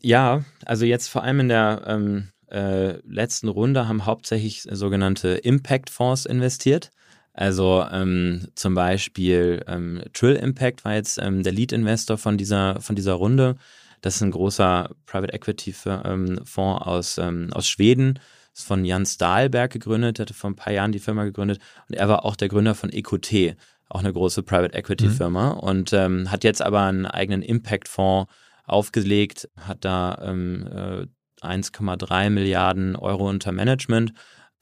[0.01, 6.25] Ja, also jetzt vor allem in der ähm, äh, letzten Runde haben hauptsächlich sogenannte Impact-Fonds
[6.25, 6.91] investiert.
[7.33, 12.95] Also ähm, zum Beispiel ähm, Trill Impact war jetzt ähm, der Lead-Investor von dieser, von
[12.95, 13.57] dieser Runde.
[14.01, 15.73] Das ist ein großer Private Equity
[16.05, 18.19] ähm, Fonds aus, ähm, aus Schweden.
[18.55, 22.07] Ist von Jan Stahlberg gegründet, hatte vor ein paar Jahren die Firma gegründet und er
[22.07, 23.57] war auch der Gründer von EQT,
[23.89, 28.31] auch eine große Private Equity Firma und ähm, hat jetzt aber einen eigenen Impact Fonds
[28.63, 31.05] aufgelegt, hat da ähm, äh,
[31.45, 34.13] 1,3 Milliarden Euro unter Management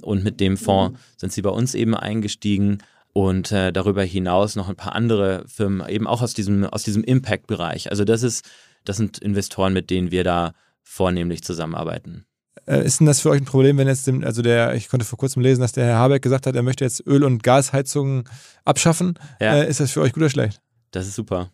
[0.02, 2.80] und mit dem Fonds sind sie bei uns eben eingestiegen
[3.14, 7.04] und äh, darüber hinaus noch ein paar andere Firmen, eben auch aus diesem, aus diesem
[7.04, 7.92] Impact-Bereich.
[7.92, 8.50] Also das ist,
[8.86, 12.26] das sind Investoren, mit denen wir da vornehmlich zusammenarbeiten.
[12.66, 15.06] Äh, ist denn das für euch ein Problem, wenn jetzt, dem, also der, ich konnte
[15.06, 18.24] vor kurzem lesen, dass der Herr Habeck gesagt hat, er möchte jetzt Öl- und Gasheizungen
[18.64, 19.16] abschaffen.
[19.42, 19.56] Ja.
[19.56, 20.62] Äh, ist das für euch gut oder schlecht?
[20.92, 21.50] Das ist super.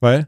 [0.00, 0.26] Weil?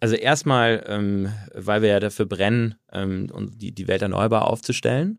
[0.00, 5.18] Also erstmal, ähm, weil wir ja dafür brennen, ähm, um die, die Welt erneuerbar aufzustellen.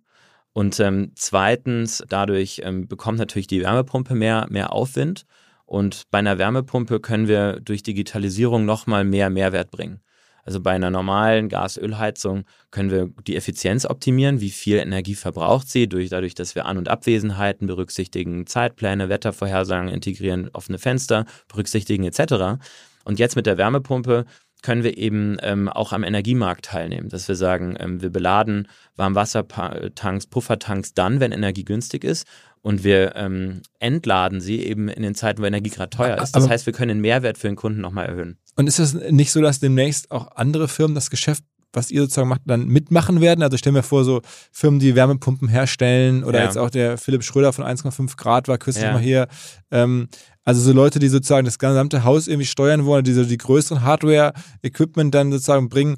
[0.51, 5.25] Und ähm, zweitens, dadurch ähm, bekommt natürlich die Wärmepumpe mehr, mehr Aufwind.
[5.65, 10.01] Und bei einer Wärmepumpe können wir durch Digitalisierung nochmal mehr Mehrwert bringen.
[10.43, 15.87] Also bei einer normalen Gas-Ölheizung können wir die Effizienz optimieren, wie viel Energie verbraucht sie,
[15.87, 22.61] durch, dadurch, dass wir An- und Abwesenheiten berücksichtigen, Zeitpläne, Wettervorhersagen integrieren, offene Fenster berücksichtigen etc.
[23.05, 24.25] Und jetzt mit der Wärmepumpe
[24.61, 30.27] können wir eben ähm, auch am Energiemarkt teilnehmen, dass wir sagen, ähm, wir beladen Warmwassertanks,
[30.27, 32.25] Puffertanks dann, wenn Energie günstig ist
[32.61, 36.33] und wir ähm, entladen sie eben in den Zeiten, wo Energie gerade teuer ist.
[36.35, 38.37] Das Aber- heißt, wir können den Mehrwert für den Kunden nochmal erhöhen.
[38.55, 41.43] Und ist es nicht so, dass demnächst auch andere Firmen das Geschäft
[41.75, 43.41] was ihr sozusagen macht, dann mitmachen werden?
[43.41, 46.45] Also stellen wir vor, so Firmen, die Wärmepumpen herstellen oder Ja.
[46.45, 48.93] jetzt auch der Philipp Schröder von 1,5 Grad war kürzlich Ja.
[48.93, 49.27] mal hier.
[49.71, 50.07] Ähm,
[50.43, 53.81] also so Leute, die sozusagen das gesamte Haus irgendwie steuern wollen, die so die größeren
[53.81, 55.97] Hardware-Equipment dann sozusagen bringen.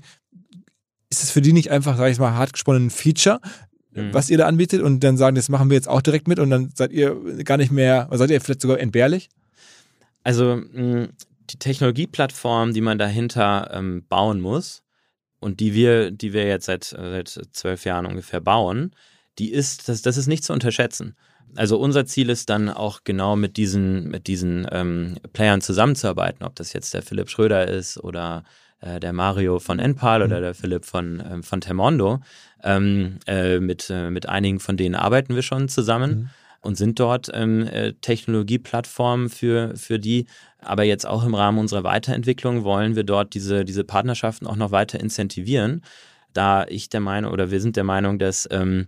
[1.10, 3.42] Ist es für die nicht einfach, sag ich mal, hart gesponnen ein Feature,
[3.92, 4.14] Mhm.
[4.14, 6.52] was ihr da anbietet und dann sagen, das machen wir jetzt auch direkt mit und
[6.52, 9.28] dann seid ihr gar nicht mehr, seid ihr vielleicht sogar entbehrlich?
[10.24, 11.10] Also mh,
[11.50, 14.84] die Technologieplattform, die man dahinter ähm, bauen muss
[15.40, 18.92] und die wir, die wir jetzt seit, äh, seit zwölf Jahren ungefähr bauen,
[19.38, 21.16] die ist, das, das ist nicht zu unterschätzen.
[21.56, 26.56] Also unser Ziel ist dann auch genau mit diesen, mit diesen ähm, Playern zusammenzuarbeiten, ob
[26.56, 28.44] das jetzt der Philipp Schröder ist oder
[28.82, 32.20] äh, der Mario von Enpal oder der Philipp von, ähm, von Termondo.
[32.64, 36.30] Ähm, äh, mit, äh, mit einigen von denen arbeiten wir schon zusammen
[36.62, 40.26] und sind dort ähm, äh, Technologieplattformen für, für die.
[40.60, 44.72] Aber jetzt auch im Rahmen unserer Weiterentwicklung wollen wir dort diese, diese Partnerschaften auch noch
[44.72, 45.82] weiter incentivieren,
[46.34, 48.88] da ich der Meinung oder wir sind der Meinung, dass ähm,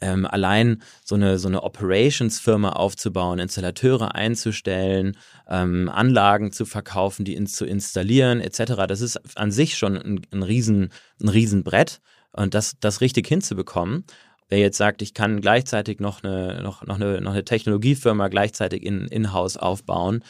[0.00, 5.16] ähm, allein so eine, so eine Operations-Firma aufzubauen, Installateure einzustellen,
[5.48, 10.20] ähm, Anlagen zu verkaufen, die ins, zu installieren, etc., das ist an sich schon ein,
[10.32, 12.00] ein, Riesen, ein Riesenbrett.
[12.32, 14.04] Und das, das richtig hinzubekommen,
[14.50, 18.84] wer jetzt sagt, ich kann gleichzeitig noch eine, noch, noch eine, noch eine Technologiefirma gleichzeitig
[18.84, 20.22] in, in-house aufbauen,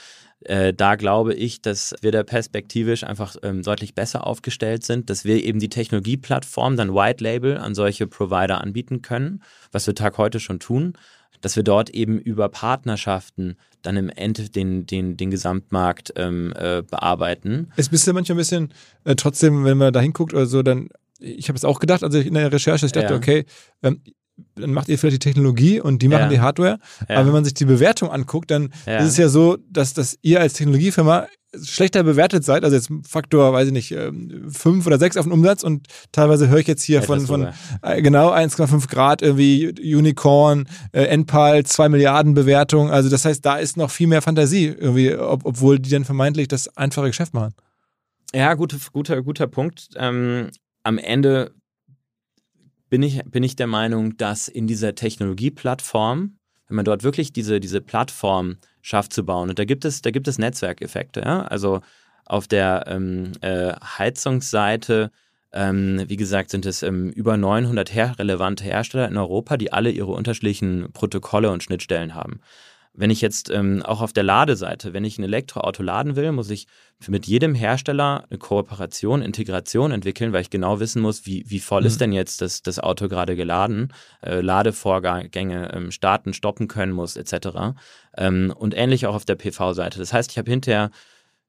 [0.44, 5.24] äh, da glaube ich, dass wir da perspektivisch einfach ähm, deutlich besser aufgestellt sind, dass
[5.24, 9.42] wir eben die Technologieplattform dann White Label an solche Provider anbieten können,
[9.72, 10.94] was wir Tag heute schon tun,
[11.42, 16.82] dass wir dort eben über Partnerschaften dann im Ende den, den, den Gesamtmarkt ähm, äh,
[16.82, 17.72] bearbeiten.
[17.76, 20.88] Es bist du manchmal ein bisschen, äh, trotzdem, wenn man da hinguckt oder so, dann,
[21.20, 23.16] ich habe es auch gedacht, also in der Recherche, ich dachte, Ja.
[23.16, 23.44] okay,
[23.82, 24.02] ähm,
[24.54, 26.28] dann macht ihr vielleicht die Technologie und die machen Ja.
[26.28, 26.78] die Hardware.
[27.08, 27.16] Ja.
[27.16, 28.98] Aber wenn man sich die Bewertung anguckt, dann Ja.
[28.98, 31.26] ist es ja so, dass, dass ihr als Technologiefirma
[31.62, 35.32] schlechter bewertet seid, also jetzt Faktor, weiß ich nicht, ähm, fünf oder sechs auf den
[35.32, 37.48] Umsatz und teilweise höre ich jetzt hier von, Etwas von
[37.82, 39.66] äh, genau 1,5 Grad irgendwie
[39.96, 44.66] Unicorn, äh, Enpal, 2 Milliarden Bewertung, also das heißt, da ist noch viel mehr Fantasie
[44.66, 47.52] irgendwie, ob, obwohl die dann vermeintlich das einfache Geschäft machen.
[48.32, 49.88] Ja, gute, guter, guter Punkt.
[49.96, 50.50] Ähm,
[50.82, 51.52] am Ende
[52.88, 57.60] bin ich, bin ich der Meinung, dass in dieser Technologieplattform, wenn man dort wirklich diese,
[57.60, 61.42] diese Plattform schafft zu bauen, und da gibt es, da gibt es Netzwerkeffekte, ja?
[61.42, 61.80] Also
[62.26, 65.10] auf der ähm, äh, Heizungsseite,
[65.52, 69.90] ähm, wie gesagt, sind es ähm, über 900 her relevante Hersteller in Europa, die alle
[69.90, 72.40] ihre unterschiedlichen Protokolle und Schnittstellen haben.
[73.00, 76.50] Wenn ich jetzt ähm, auch auf der Ladeseite, wenn ich ein Elektroauto laden will, muss
[76.50, 76.66] ich
[77.08, 81.80] mit jedem Hersteller eine Kooperation, Integration entwickeln, weil ich genau wissen muss, wie, wie voll
[81.80, 81.86] Mhm.
[81.86, 87.16] ist denn jetzt das, das Auto gerade geladen, äh, Ladevorgänge ähm, starten, stoppen können muss,
[87.16, 87.74] etc.
[88.18, 89.98] Ähm, und ähnlich auch auf der PV-Seite.
[89.98, 90.90] Das heißt, ich habe hinterher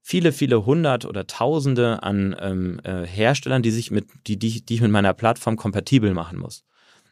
[0.01, 4.75] viele, viele hundert oder tausende an ähm, äh, Herstellern, die sich mit, die, die, die
[4.75, 6.63] ich mit meiner Plattform kompatibel machen muss.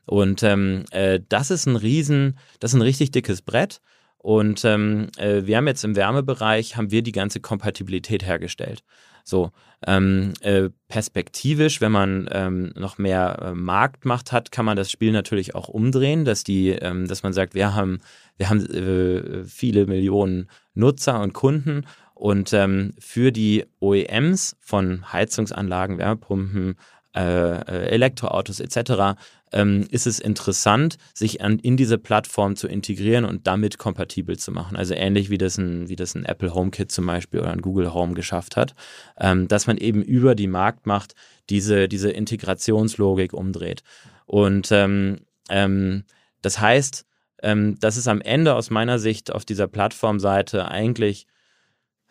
[0.06, 3.82] Und ähm, äh, das ist ein riesen, das ist ein richtig dickes Brett.
[4.22, 8.84] Und ähm, äh, wir haben jetzt im Wärmebereich, haben wir die ganze Kompatibilität hergestellt.
[9.24, 9.52] So,
[9.86, 15.12] ähm, äh, perspektivisch, wenn man ähm, noch mehr äh, Marktmacht hat, kann man das Spiel
[15.12, 18.00] natürlich auch umdrehen, dass die, ähm, dass man sagt, wir haben,
[18.38, 25.98] wir haben äh, viele Millionen Nutzer und Kunden und ähm, für die OEMs von Heizungsanlagen,
[25.98, 26.76] Wärmepumpen,
[27.16, 29.18] äh, äh, Elektroautos etc.
[29.52, 34.52] Ähm, ist es interessant, sich an, in diese Plattform zu integrieren und damit kompatibel zu
[34.52, 34.78] machen.
[34.78, 37.94] Also ähnlich wie das ein, wie das ein Apple HomeKit zum Beispiel oder ein Google
[37.94, 38.76] Home geschafft hat,
[39.20, 41.16] ähm, dass man eben über die Marktmacht
[41.50, 43.82] diese, diese Integrationslogik umdreht.
[44.26, 46.04] Und ähm, ähm,
[46.42, 47.06] das heißt,
[47.42, 51.26] ähm, dass es am Ende aus meiner Sicht auf dieser Plattformseite eigentlich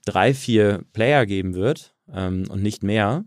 [0.04, 3.24] drei, vier Player geben wird ähm, und nicht mehr.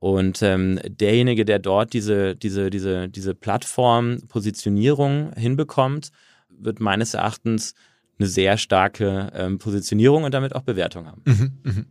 [0.00, 6.10] Und ähm, derjenige, der dort diese, diese, diese, diese Plattform-Positionierung hinbekommt,
[6.48, 7.74] wird meines Erachtens
[8.18, 11.22] eine sehr starke ähm, Positionierung und damit auch Bewertung haben.
[11.26, 11.86] Mhm, mhm.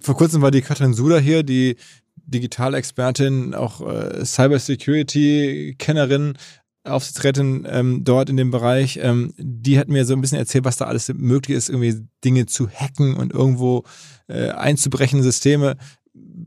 [0.00, 1.76] Vor kurzem war die Katrin Suda hier, die
[2.16, 6.34] Digitalexpertin, auch äh, Cybersecurity-Kennerin,
[6.84, 8.98] Aufsichtsrätin ähm, dort in dem Bereich.
[9.02, 12.46] Ähm, die hat mir so ein bisschen erzählt, was da alles möglich ist, irgendwie Dinge
[12.46, 13.84] zu hacken und irgendwo
[14.26, 15.76] äh, einzubrechen, Systeme.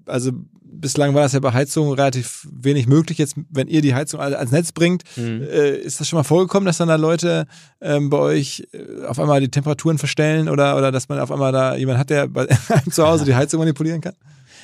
[0.06, 0.34] Also
[0.82, 3.18] bislang war das ja bei Heizung relativ wenig möglich.
[3.20, 5.42] Jetzt, wenn ihr die Heizung ans Netz bringt, Mhm.
[5.44, 7.46] äh, ist das schon mal vorgekommen, dass dann da Leute
[7.80, 11.52] ähm, bei euch äh, auf einmal die Temperaturen verstellen oder, oder dass man auf einmal
[11.52, 14.16] da jemand hat, der bei einem zu Hause die Heizung manipulieren kann?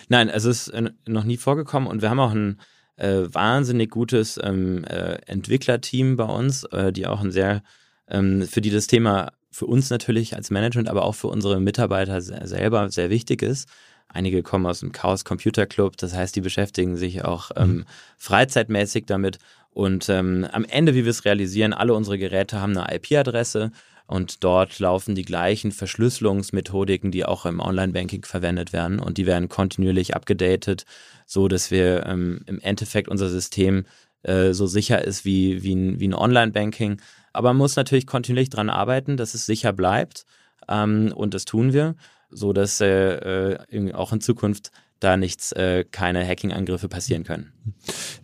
[0.09, 2.59] Nein, also es ist äh, noch nie vorgekommen und wir haben auch ein
[2.97, 7.61] äh, wahnsinnig gutes ähm, äh, Entwicklerteam bei uns, äh, die auch ein sehr,
[8.09, 12.21] ähm, für die das Thema für uns natürlich als Management, aber auch für unsere Mitarbeiter
[12.21, 13.67] se- selber sehr wichtig ist.
[14.09, 17.85] Einige kommen aus dem Chaos Computer Club, das heißt, die beschäftigen sich auch ähm,
[18.17, 19.37] freizeitmäßig damit.
[19.71, 23.71] Und ähm, am Ende, wie wir es realisieren, alle unsere Geräte haben eine IP-Adresse
[24.07, 28.99] und dort laufen die gleichen Verschlüsselungsmethodiken, die auch im Online-Banking verwendet werden.
[28.99, 30.85] Und die werden kontinuierlich abgedatet,
[31.25, 33.85] so dass wir ähm, im Endeffekt unser System
[34.23, 37.01] äh, so sicher ist wie, wie ein, wie ein Online-Banking.
[37.33, 40.25] Aber man muss natürlich kontinuierlich daran arbeiten, dass es sicher bleibt.
[40.69, 41.95] Ähm, und das tun wir,
[42.29, 47.53] so dass äh, äh, auch in Zukunft da nichts, äh, keine Hacking-Angriffe passieren können.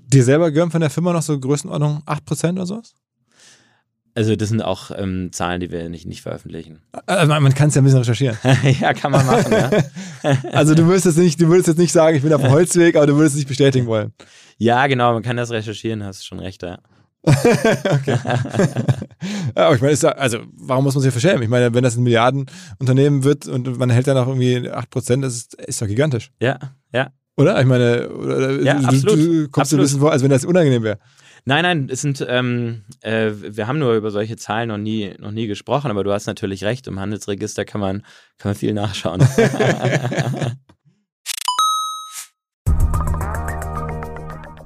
[0.08, 2.96] Dir selber gehören von der Firma noch so Größenordnung 8% oder sowas?
[4.16, 6.82] Also das sind auch ähm, Zahlen, die wir nicht, nicht veröffentlichen.
[7.08, 8.38] Also man kann es ja ein bisschen recherchieren.
[8.80, 9.72] ja, kann man machen, ja.
[10.52, 12.96] also du würdest, jetzt nicht, du würdest jetzt nicht sagen, ich bin auf dem Holzweg,
[12.96, 14.14] aber du würdest es nicht bestätigen wollen.
[14.58, 16.80] Ja, genau, man kann das recherchieren, hast schon recht, ja.
[17.26, 18.18] okay.
[19.56, 21.42] aber ich meine, da, also warum muss man sich verschämen?
[21.42, 25.34] Ich meine, wenn das ein Milliardenunternehmen wird und man hält dann auch irgendwie 8%, das
[25.36, 26.32] ist, ist doch gigantisch.
[26.42, 26.60] Ja,
[26.94, 27.12] ja.
[27.38, 27.60] Oder?
[27.60, 29.18] Ich meine, oder, ja, du, absolut.
[29.18, 29.82] du kommst absolut.
[29.82, 31.00] ein bisschen vor, als wenn das unangenehm wäre.
[31.46, 35.32] Nein, nein, es sind, ähm, äh, wir haben nur über solche Zahlen noch nie, noch
[35.32, 38.02] nie gesprochen, aber du hast natürlich recht, im Handelsregister kann man,
[38.38, 39.22] kann man viel nachschauen.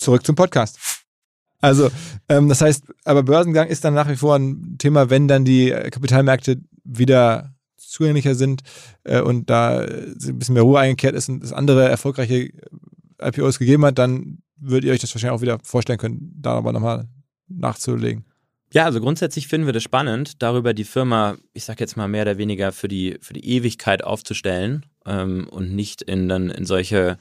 [0.00, 0.78] Zurück zum Podcast.
[1.60, 1.90] Also,
[2.28, 5.70] ähm, das heißt, aber Börsengang ist dann nach wie vor ein Thema, wenn dann die
[5.70, 8.62] Kapitalmärkte wieder zugänglicher sind
[9.04, 12.50] äh, und da ein bisschen mehr Ruhe eingekehrt ist und es andere erfolgreiche
[13.20, 16.72] IPOs gegeben hat, dann würdet ihr euch das wahrscheinlich auch wieder vorstellen können, da aber
[16.72, 17.08] nochmal
[17.48, 18.24] nachzulegen.
[18.72, 22.22] Ja, also grundsätzlich finden wir das spannend, darüber die Firma, ich sag jetzt mal mehr
[22.22, 27.18] oder weniger für die, für die Ewigkeit aufzustellen ähm, und nicht in dann in solche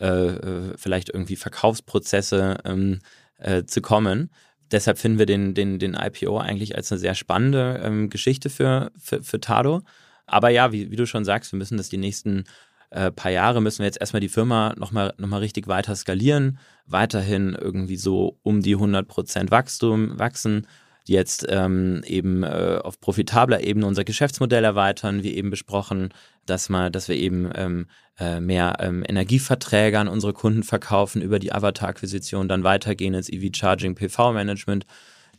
[0.00, 3.00] äh, vielleicht irgendwie Verkaufsprozesse ähm,
[3.38, 4.30] äh, zu kommen.
[4.70, 8.92] Deshalb finden wir den, den, den IPO eigentlich als eine sehr spannende ähm, Geschichte für,
[8.96, 9.82] für, für Tado.
[10.26, 12.44] Aber ja, wie, wie du schon sagst, wir müssen das die nächsten
[12.90, 16.58] äh, paar Jahre müssen wir jetzt erstmal die Firma nochmal noch mal richtig weiter skalieren,
[16.86, 20.66] weiterhin irgendwie so um die 100% Wachstum wachsen,
[21.06, 26.12] jetzt ähm, eben äh, auf profitabler Ebene unser Geschäftsmodell erweitern, wie eben besprochen,
[26.50, 27.86] dass, mal, dass wir eben ähm,
[28.18, 33.94] äh, mehr ähm, Energieverträge an unsere Kunden verkaufen über die Avatar-Akquisition, dann weitergehen ins EV-Charging,
[33.94, 34.84] PV-Management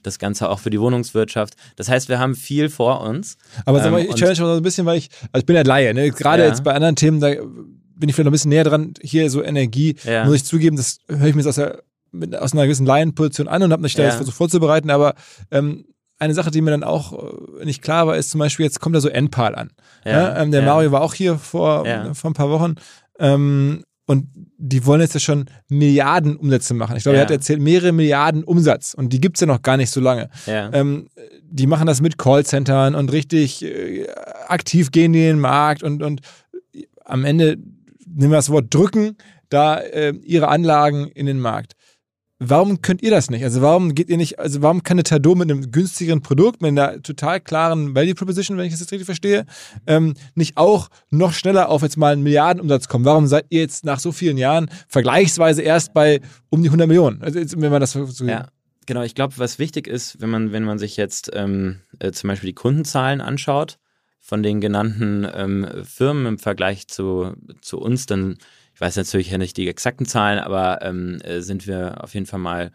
[0.03, 1.55] das Ganze auch für die Wohnungswirtschaft.
[1.75, 3.37] Das heißt, wir haben viel vor uns.
[3.65, 5.61] Aber sag mal, ich challenge mal so ein bisschen, weil ich, also ich bin ja
[5.61, 6.09] Laie, ne?
[6.09, 6.49] gerade ja.
[6.49, 8.95] jetzt bei anderen Themen, da bin ich vielleicht noch ein bisschen näher dran.
[9.01, 10.25] Hier so Energie, ja.
[10.25, 11.83] muss ich zugeben, das höre ich mir jetzt aus, der,
[12.41, 14.09] aus einer gewissen Laienposition an und habe mich da ja.
[14.09, 15.13] jetzt versucht vorzubereiten, aber
[15.51, 15.85] ähm,
[16.21, 17.13] eine Sache, die mir dann auch
[17.59, 19.71] äh, nicht klar war, ist zum Beispiel, jetzt kommt da so Enpal an.
[20.05, 22.75] Ja, ähm, der Mario war auch hier vor, vor ein paar Wochen.
[23.19, 26.97] Ähm, und die wollen jetzt ja schon Milliarden Umsätze machen.
[26.97, 27.21] Ich glaube, ja.
[27.21, 28.93] er hat erzählt, mehrere Milliarden Umsatz.
[28.93, 30.29] Und die gibt es ja noch gar nicht so lange.
[30.45, 30.69] Ja.
[30.73, 31.07] Ähm,
[31.43, 34.07] die machen das mit Callcentern und richtig äh,
[34.47, 36.21] aktiv gehen die in den Markt und, und
[37.05, 37.57] am Ende,
[38.05, 39.17] nehmen wir das Wort drücken,
[39.49, 41.73] da äh, ihre Anlagen in den Markt.
[42.43, 43.43] Warum könnt ihr das nicht?
[43.43, 46.69] Also warum geht ihr nicht, also warum kann eine Tado mit einem günstigeren Produkt, mit
[46.69, 49.45] einer total klaren Value Proposition, wenn ich das jetzt richtig verstehe,
[49.85, 53.05] ähm, nicht auch noch schneller auf jetzt mal einen Milliardenumsatz kommen?
[53.05, 56.19] Warum seid ihr jetzt nach so vielen Jahren vergleichsweise erst bei
[56.49, 57.21] um die 100 Millionen?
[57.21, 58.47] Also jetzt, wenn man das so ja.
[58.87, 62.27] Genau, ich glaube, was wichtig ist, wenn man, wenn man sich jetzt ähm, äh, zum
[62.29, 63.77] Beispiel die Kundenzahlen anschaut
[64.19, 68.37] von den genannten ähm, Firmen im Vergleich zu, zu uns, dann
[68.81, 72.25] ich weiß natürlich ja nicht die exakten Zahlen, aber ähm, äh, sind wir auf jeden
[72.25, 72.71] Fall mal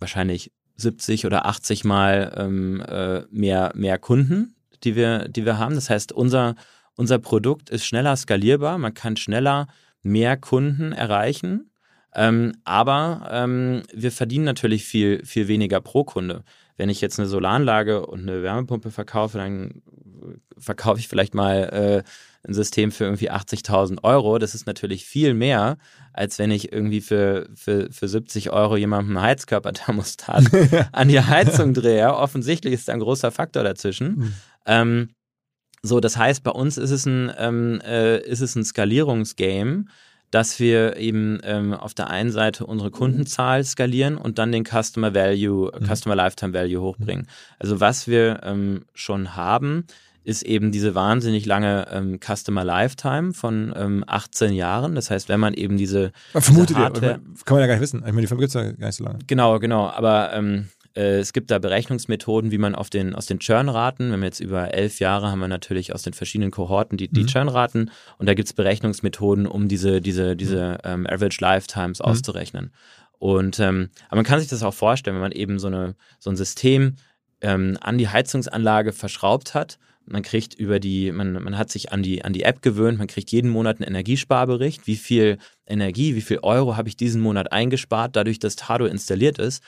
[0.00, 5.74] wahrscheinlich 70 oder 80 Mal ähm, äh, mehr, mehr Kunden, die wir, die wir haben.
[5.74, 6.54] Das heißt, unser,
[6.96, 9.66] unser Produkt ist schneller skalierbar, man kann schneller
[10.00, 11.72] mehr Kunden erreichen.
[12.14, 16.42] Ähm, aber ähm, wir verdienen natürlich viel, viel weniger pro Kunde.
[16.78, 19.82] Wenn ich jetzt eine Solaranlage und eine Wärmepumpe verkaufe, dann
[20.56, 22.08] verkaufe ich vielleicht mal äh,
[22.48, 24.38] ein System für irgendwie 80.000 Euro.
[24.38, 25.76] Das ist natürlich viel mehr,
[26.12, 30.44] als wenn ich irgendwie für, für, für 70 Euro jemandem einen Heizkörperthermostat
[30.92, 32.14] an die Heizung drehe.
[32.14, 34.16] Offensichtlich ist da ein großer Faktor dazwischen.
[34.16, 34.32] Mhm.
[34.66, 35.08] Ähm,
[35.82, 39.84] so, das heißt, bei uns ist es ein, ähm, äh, ist es ein Skalierungsgame
[40.30, 45.14] dass wir eben ähm, auf der einen Seite unsere Kundenzahl skalieren und dann den Customer
[45.14, 45.86] Value, mhm.
[45.86, 47.26] Customer Lifetime Value hochbringen.
[47.58, 49.86] Also was wir ähm, schon haben,
[50.28, 54.94] ist eben diese wahnsinnig lange ähm, Customer Lifetime von ähm, 18 Jahren.
[54.94, 57.82] Das heißt, wenn man eben diese, Vermutet diese Hardware, ihr, kann man ja gar nicht
[57.82, 58.00] wissen.
[58.00, 59.20] Ich meine, die Firma gibt es ja gar nicht so lange.
[59.26, 59.88] Genau, genau.
[59.88, 64.20] Aber ähm, äh, es gibt da Berechnungsmethoden, wie man auf den, aus den Churnraten, wenn
[64.20, 67.28] wir jetzt über elf Jahre haben wir natürlich aus den verschiedenen Kohorten die, die mhm.
[67.28, 72.04] Churnraten und da gibt es Berechnungsmethoden, um diese, diese, diese ähm, Average Lifetimes mhm.
[72.04, 72.72] auszurechnen.
[73.18, 76.28] Und ähm, aber man kann sich das auch vorstellen, wenn man eben so, eine, so
[76.28, 76.96] ein System
[77.40, 79.78] ähm, an die Heizungsanlage verschraubt hat.
[80.10, 83.06] Man kriegt über die, man, man hat sich an die, an die App gewöhnt, man
[83.06, 87.52] kriegt jeden Monat einen Energiesparbericht, wie viel Energie, wie viel Euro habe ich diesen Monat
[87.52, 89.62] eingespart, dadurch, dass Tado installiert ist.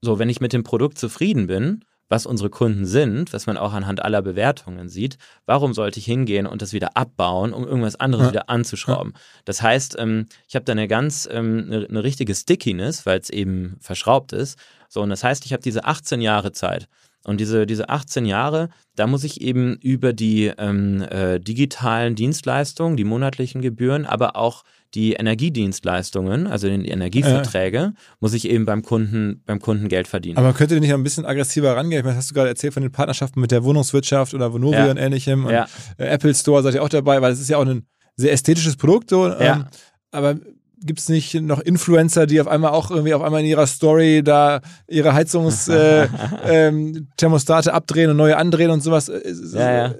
[0.00, 3.72] So, wenn ich mit dem Produkt zufrieden bin, was unsere Kunden sind, was man auch
[3.72, 8.26] anhand aller Bewertungen sieht, warum sollte ich hingehen und das wieder abbauen, um irgendwas anderes
[8.26, 8.32] ja.
[8.32, 9.12] wieder anzuschrauben?
[9.44, 13.76] Das heißt, ähm, ich habe da eine ganz, ähm, eine richtige Stickiness, weil es eben
[13.80, 14.58] verschraubt ist.
[14.88, 16.88] So, und das heißt, ich habe diese 18 Jahre Zeit.
[17.24, 22.96] Und diese, diese 18 Jahre, da muss ich eben über die ähm, äh, digitalen Dienstleistungen,
[22.96, 24.64] die monatlichen Gebühren, aber auch
[24.94, 28.00] die Energiedienstleistungen, also die Energieverträge, äh.
[28.20, 30.38] muss ich eben beim Kunden, beim Kunden Geld verdienen.
[30.38, 32.04] Aber man könnte nicht ein bisschen aggressiver rangehen.
[32.04, 34.90] Was hast du gerade erzählt von den Partnerschaften mit der Wohnungswirtschaft oder Vonovia ja.
[34.90, 35.44] und ähnlichem.
[35.44, 35.66] Und ja.
[35.98, 38.76] Äh, Apple Store seid ihr auch dabei, weil es ist ja auch ein sehr ästhetisches
[38.76, 39.10] Produkt.
[39.10, 39.68] So, ähm, ja.
[40.10, 40.36] Aber
[40.82, 44.22] gibt es nicht noch Influencer, die auf einmal auch irgendwie auf einmal in ihrer Story
[44.22, 46.44] da ihre Heizungsthermostate
[47.68, 49.08] äh, ähm, abdrehen und neue andrehen und sowas?
[49.08, 49.94] Äh, ja, ja.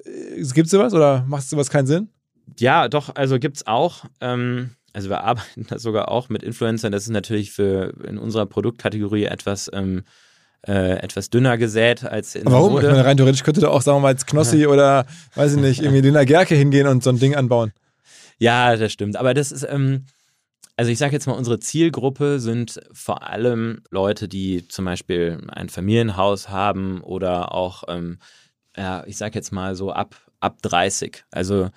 [0.54, 2.08] Gibt es sowas oder macht sowas keinen Sinn?
[2.58, 4.04] Ja, doch, also gibt es auch.
[4.20, 6.92] Ähm, also wir arbeiten da sogar auch mit Influencern.
[6.92, 10.02] Das ist natürlich für in unserer Produktkategorie etwas ähm,
[10.66, 12.72] äh, etwas dünner gesät als in Warum?
[12.72, 12.86] Mode.
[12.86, 15.60] Ich meine, rein theoretisch könnte da auch, sagen wir mal, als Knossi oder, weiß ich
[15.60, 17.72] nicht, irgendwie Lena Gerke hingehen und so ein Ding anbauen.
[18.38, 19.16] Ja, das stimmt.
[19.16, 20.06] Aber das ist, ähm,
[20.78, 25.68] also ich sage jetzt mal, unsere Zielgruppe sind vor allem Leute, die zum Beispiel ein
[25.68, 28.20] Familienhaus haben oder auch, ähm,
[28.76, 31.24] ja, ich sage jetzt mal so ab, ab 30.
[31.32, 31.70] Also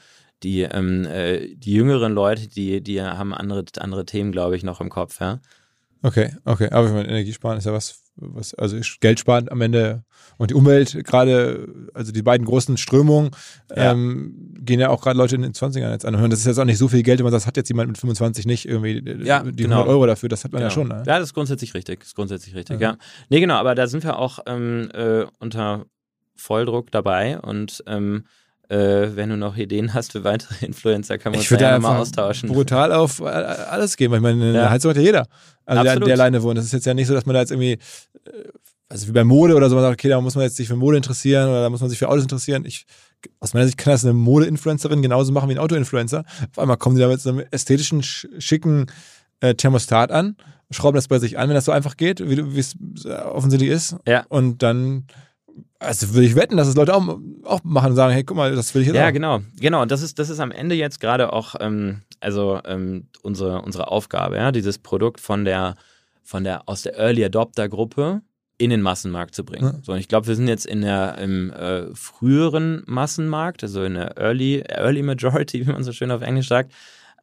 [0.43, 4.79] die, ähm, äh, die jüngeren Leute, die, die haben andere, andere Themen, glaube ich, noch
[4.79, 5.39] im Kopf, ja.
[6.03, 6.69] Okay, okay.
[6.69, 10.03] Aber ich meine, Energiesparen ist ja was, was, also Geld sparen am Ende
[10.37, 13.31] und die Umwelt gerade, also die beiden großen Strömungen,
[13.75, 13.91] ja.
[13.91, 16.15] ähm, gehen ja auch gerade Leute in den 20ern jetzt an.
[16.15, 17.69] Und das ist jetzt auch nicht so viel Geld, wenn man sagt, das hat jetzt
[17.69, 19.77] jemand mit 25 nicht irgendwie äh, ja, die genau.
[19.77, 20.69] 100 Euro dafür, das hat man genau.
[20.69, 20.87] ja schon.
[20.87, 21.03] Ne?
[21.05, 22.91] Ja, das ist grundsätzlich richtig, das ist grundsätzlich richtig, ja.
[22.91, 22.97] ja.
[23.29, 25.85] Nee, genau, aber da sind wir auch ähm, äh, unter
[26.35, 28.25] Volldruck dabei und ähm,
[28.71, 32.49] äh, wenn du noch Ideen hast für weitere Influencer, kann man uns ja mal austauschen.
[32.49, 34.69] brutal auf äh, alles gehen, weil ich meine, ja.
[34.69, 35.27] Heizung hat ja jeder.
[35.65, 36.57] Also der, der alleine wohnt.
[36.57, 37.79] Das ist jetzt ja nicht so, dass man da jetzt irgendwie, äh,
[38.87, 40.77] also wie bei Mode oder so, man sagt, okay, da muss man jetzt sich für
[40.77, 42.63] Mode interessieren oder da muss man sich für Autos interessieren.
[42.65, 42.85] Ich,
[43.41, 46.23] aus meiner Sicht kann das eine Mode-Influencerin genauso machen wie ein Auto-Influencer.
[46.51, 48.87] Auf einmal kommen die da mit so einem ästhetischen, schicken
[49.41, 50.37] äh, Thermostat an,
[50.69, 53.97] schrauben das bei sich an, wenn das so einfach geht, wie es offensichtlich ist.
[54.07, 54.25] Ja.
[54.29, 55.07] Und dann
[55.81, 58.55] also würde ich wetten, dass es Leute auch, auch machen und sagen, hey, guck mal,
[58.55, 59.13] das will ich jetzt Ja, auch.
[59.13, 59.41] genau.
[59.59, 63.89] Genau, das ist, das ist am Ende jetzt gerade auch ähm, also ähm, unsere, unsere
[63.89, 65.75] Aufgabe, ja, dieses Produkt von der,
[66.23, 68.21] von der, aus der Early Adopter Gruppe
[68.57, 69.73] in den Massenmarkt zu bringen.
[69.73, 69.79] Ja.
[69.81, 73.95] So, und ich glaube, wir sind jetzt in der im äh, früheren Massenmarkt, also in
[73.95, 76.71] der Early, Early Majority, wie man so schön auf Englisch sagt.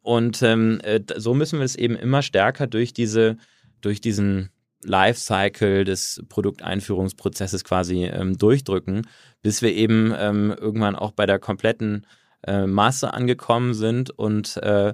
[0.01, 3.37] Und ähm, äh, so müssen wir es eben immer stärker durch diese,
[3.79, 4.49] durch diesen
[4.83, 9.07] Lifecycle des Produkteinführungsprozesses quasi ähm, durchdrücken,
[9.41, 12.05] bis wir eben ähm, irgendwann auch bei der kompletten
[12.45, 14.93] äh, Masse angekommen sind und äh,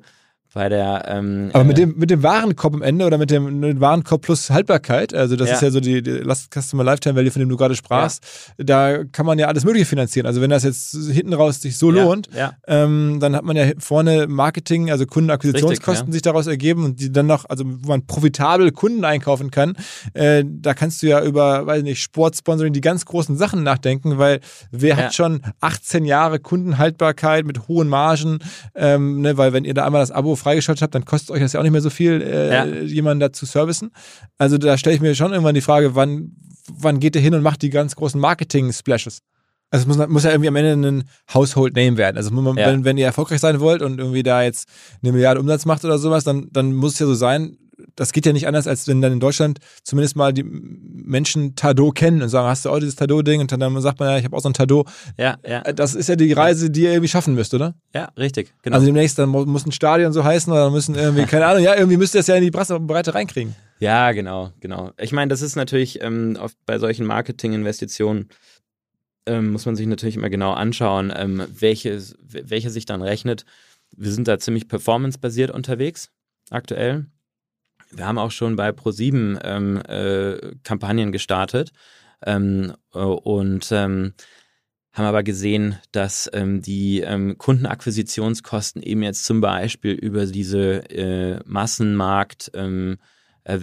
[0.56, 1.04] bei der.
[1.10, 3.82] Ähm, Aber mit äh, dem, mit dem Warenkorb am Ende oder mit dem, mit dem
[3.82, 5.56] Warenkorb plus Haltbarkeit, also das ja.
[5.56, 8.24] ist ja so die, die Last Customer Lifetime Value, von dem du gerade sprachst,
[8.58, 8.64] ja.
[8.64, 10.26] da kann man ja alles Mögliche finanzieren.
[10.26, 12.04] Also wenn das jetzt hinten raus sich so ja.
[12.04, 12.30] lohnt,
[12.68, 17.28] ähm, dann hat man ja vorne Marketing, also Kundenakquisitionskosten sich daraus ergeben und die dann
[17.28, 19.76] noch, also wo man profitabel Kunden einkaufen kann,
[20.14, 24.40] äh, da kannst du ja über, weiß nicht, Sportsponsoring, die ganz großen Sachen nachdenken, weil
[24.72, 28.40] wer hat schon 18 Jahre Kundenhaltbarkeit mit hohen Margen,
[28.74, 31.54] ähm, ne, weil wenn ihr da einmal das Abo freigeschaltet habt, dann kostet euch das
[31.54, 32.66] ja auch nicht mehr so viel, äh, Ja.
[32.66, 33.92] jemanden da zu servicen.
[34.38, 36.32] Also da stelle ich mir schon irgendwann die Frage, wann,
[36.72, 39.20] wann geht ihr hin und macht die ganz großen Marketing-Splashes?
[39.72, 42.18] Also es muss, muss ja irgendwie am Ende ein Household Name werden.
[42.18, 42.68] Also man, Ja.
[42.68, 44.68] wenn, wenn ihr erfolgreich sein wollt und irgendwie da jetzt
[45.02, 47.58] eine Milliarde Umsatz macht oder sowas, dann, dann muss es ja so sein,
[47.96, 51.92] das geht ja nicht anders, als wenn dann in Deutschland zumindest mal die Menschen Tado
[51.92, 53.42] kennen und sagen, hast du auch dieses Tado-Ding?
[53.42, 54.86] Und dann sagt man ja, ich habe auch so ein Tado.
[55.18, 57.76] Ja, ja, Das ist ja die Reise, die ihr irgendwie schaffen müsst, oder?
[57.94, 58.54] ja, richtig.
[58.62, 58.76] Genau.
[58.76, 61.76] Also demnächst, dann mu- muss ein Stadion so heißen oder müssen irgendwie, keine Ahnung, ja,
[61.76, 63.56] irgendwie müsst ihr es ja in die Breite Breite reinkriegen.
[63.80, 64.92] Ja, genau, genau.
[64.98, 68.30] Ich meine, das ist natürlich ähm, oft bei solchen Marketinginvestitionen
[69.28, 73.44] ähm, muss man sich natürlich immer genau anschauen, ähm, welche, welche sich dann rechnet.
[73.98, 76.10] Wir sind da ziemlich performance-basiert unterwegs
[76.52, 77.08] aktuell.
[77.96, 81.72] Wir haben auch schon bei Pro7 ähm, äh, Kampagnen gestartet
[82.26, 84.14] ähm, äh, und ähm,
[84.92, 91.40] haben aber gesehen, dass ähm, die ähm, Kundenakquisitionskosten eben jetzt zum Beispiel über diese äh,
[91.46, 92.98] Massenmarkt ähm,
[93.44, 93.60] äh,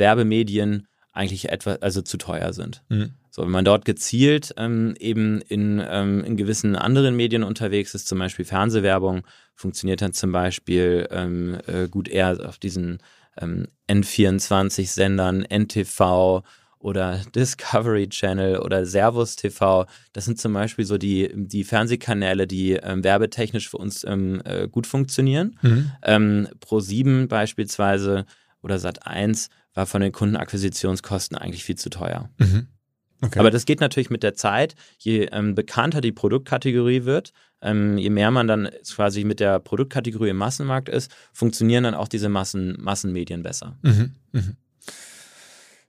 [1.15, 2.83] eigentlich etwa also zu teuer sind.
[2.89, 3.15] Mhm.
[3.31, 8.09] So, wenn man dort gezielt ähm, eben in, ähm, in gewissen anderen Medien unterwegs ist,
[8.09, 9.23] zum Beispiel Fernsehwerbung,
[9.55, 12.99] funktioniert dann zum Beispiel ähm, äh, gut eher auf diesen
[13.41, 16.43] ähm, N24-Sendern, NTV
[16.79, 19.87] oder Discovery Channel oder Servus TV.
[20.13, 24.69] Das sind zum Beispiel so die, die Fernsehkanäle, die ähm, werbetechnisch für uns ähm, äh,
[24.69, 25.59] gut funktionieren.
[26.03, 28.27] Ähm, Pro7 beispielsweise
[28.63, 32.29] oder Sat1 war von den Kundenakquisitionskosten eigentlich viel zu teuer.
[33.23, 33.39] Okay.
[33.39, 34.75] Aber das geht natürlich mit der Zeit.
[34.99, 40.31] Je ähm, bekannter die Produktkategorie wird, ähm, je mehr man dann quasi mit der Produktkategorie
[40.31, 43.79] im Massenmarkt ist, funktionieren dann auch diese Massen, Massenmedien besser.
[43.83, 44.11] Mhm.
[44.33, 44.57] Mhm.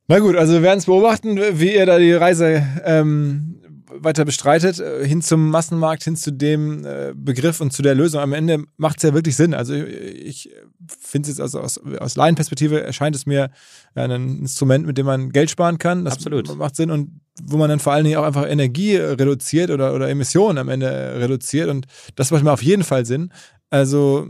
[0.08, 4.80] Na gut, also wir werden es beobachten, wie ihr da die Reise ähm, weiter bestreitet,
[4.80, 8.22] äh, hin zum Massenmarkt, hin zu dem äh, Begriff und zu der Lösung.
[8.22, 9.54] Am Ende macht es ja wirklich Sinn.
[9.54, 10.50] Also ich
[10.88, 13.50] finde es jetzt also aus, aus Laienperspektive erscheint es mir
[13.96, 16.06] ein Instrument, mit dem man Geld sparen kann.
[16.06, 16.56] Das Absolut.
[16.58, 20.10] macht Sinn und wo man dann vor allen Dingen auch einfach Energie reduziert oder, oder
[20.10, 23.32] Emissionen am Ende reduziert und das macht mir auf jeden Fall Sinn.
[23.70, 24.28] Also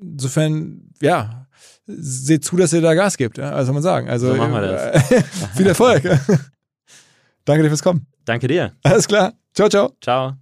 [0.00, 1.46] insofern, ja,
[1.86, 3.38] seht zu, dass ihr da Gas gebt.
[3.38, 3.50] Ja?
[3.50, 4.08] Also soll man sagen.
[4.08, 5.04] Also, So machen wir das.
[5.56, 6.02] viel Erfolg.
[7.44, 8.06] Danke dir fürs Kommen.
[8.30, 8.76] Danke dir.
[8.84, 9.32] Alles klar.
[9.52, 9.90] Ciao, ciao.
[10.00, 10.34] Ciao.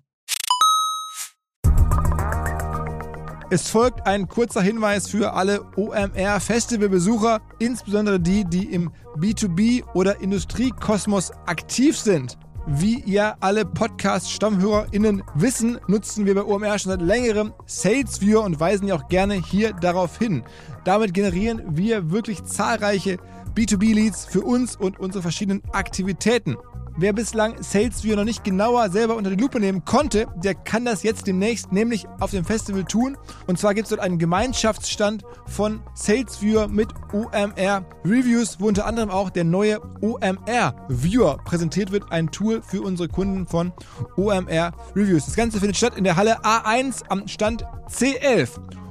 [3.49, 11.30] Es folgt ein kurzer Hinweis für alle OMR-Festivalbesucher, insbesondere die, die im B2B- oder Industriekosmos
[11.47, 12.36] aktiv sind.
[12.66, 18.86] Wie ihr alle Podcast-StammhörerInnen wissen, nutzen wir bei OMR schon seit längerem SalesViewer und weisen
[18.86, 20.43] ja auch gerne hier darauf hin.
[20.84, 23.16] Damit generieren wir wirklich zahlreiche
[23.55, 26.59] B2B-Leads für uns und unsere verschiedenen Aktivitäten.
[27.01, 31.05] Wer bislang SalesViewer noch nicht genauer selber unter die Lupe nehmen konnte, der kann das
[31.05, 33.16] jetzt demnächst nämlich auf dem Festival tun.
[33.46, 39.11] Und zwar gibt es dort einen Gemeinschaftsstand von SalesViewer mit OMR Reviews, wo unter anderem
[39.11, 43.72] auch der neue OMR Viewer präsentiert wird, ein Tool für unsere Kunden von
[44.16, 45.26] OMR Reviews.
[45.26, 48.59] Das Ganze findet statt in der Halle A1 am Stand C11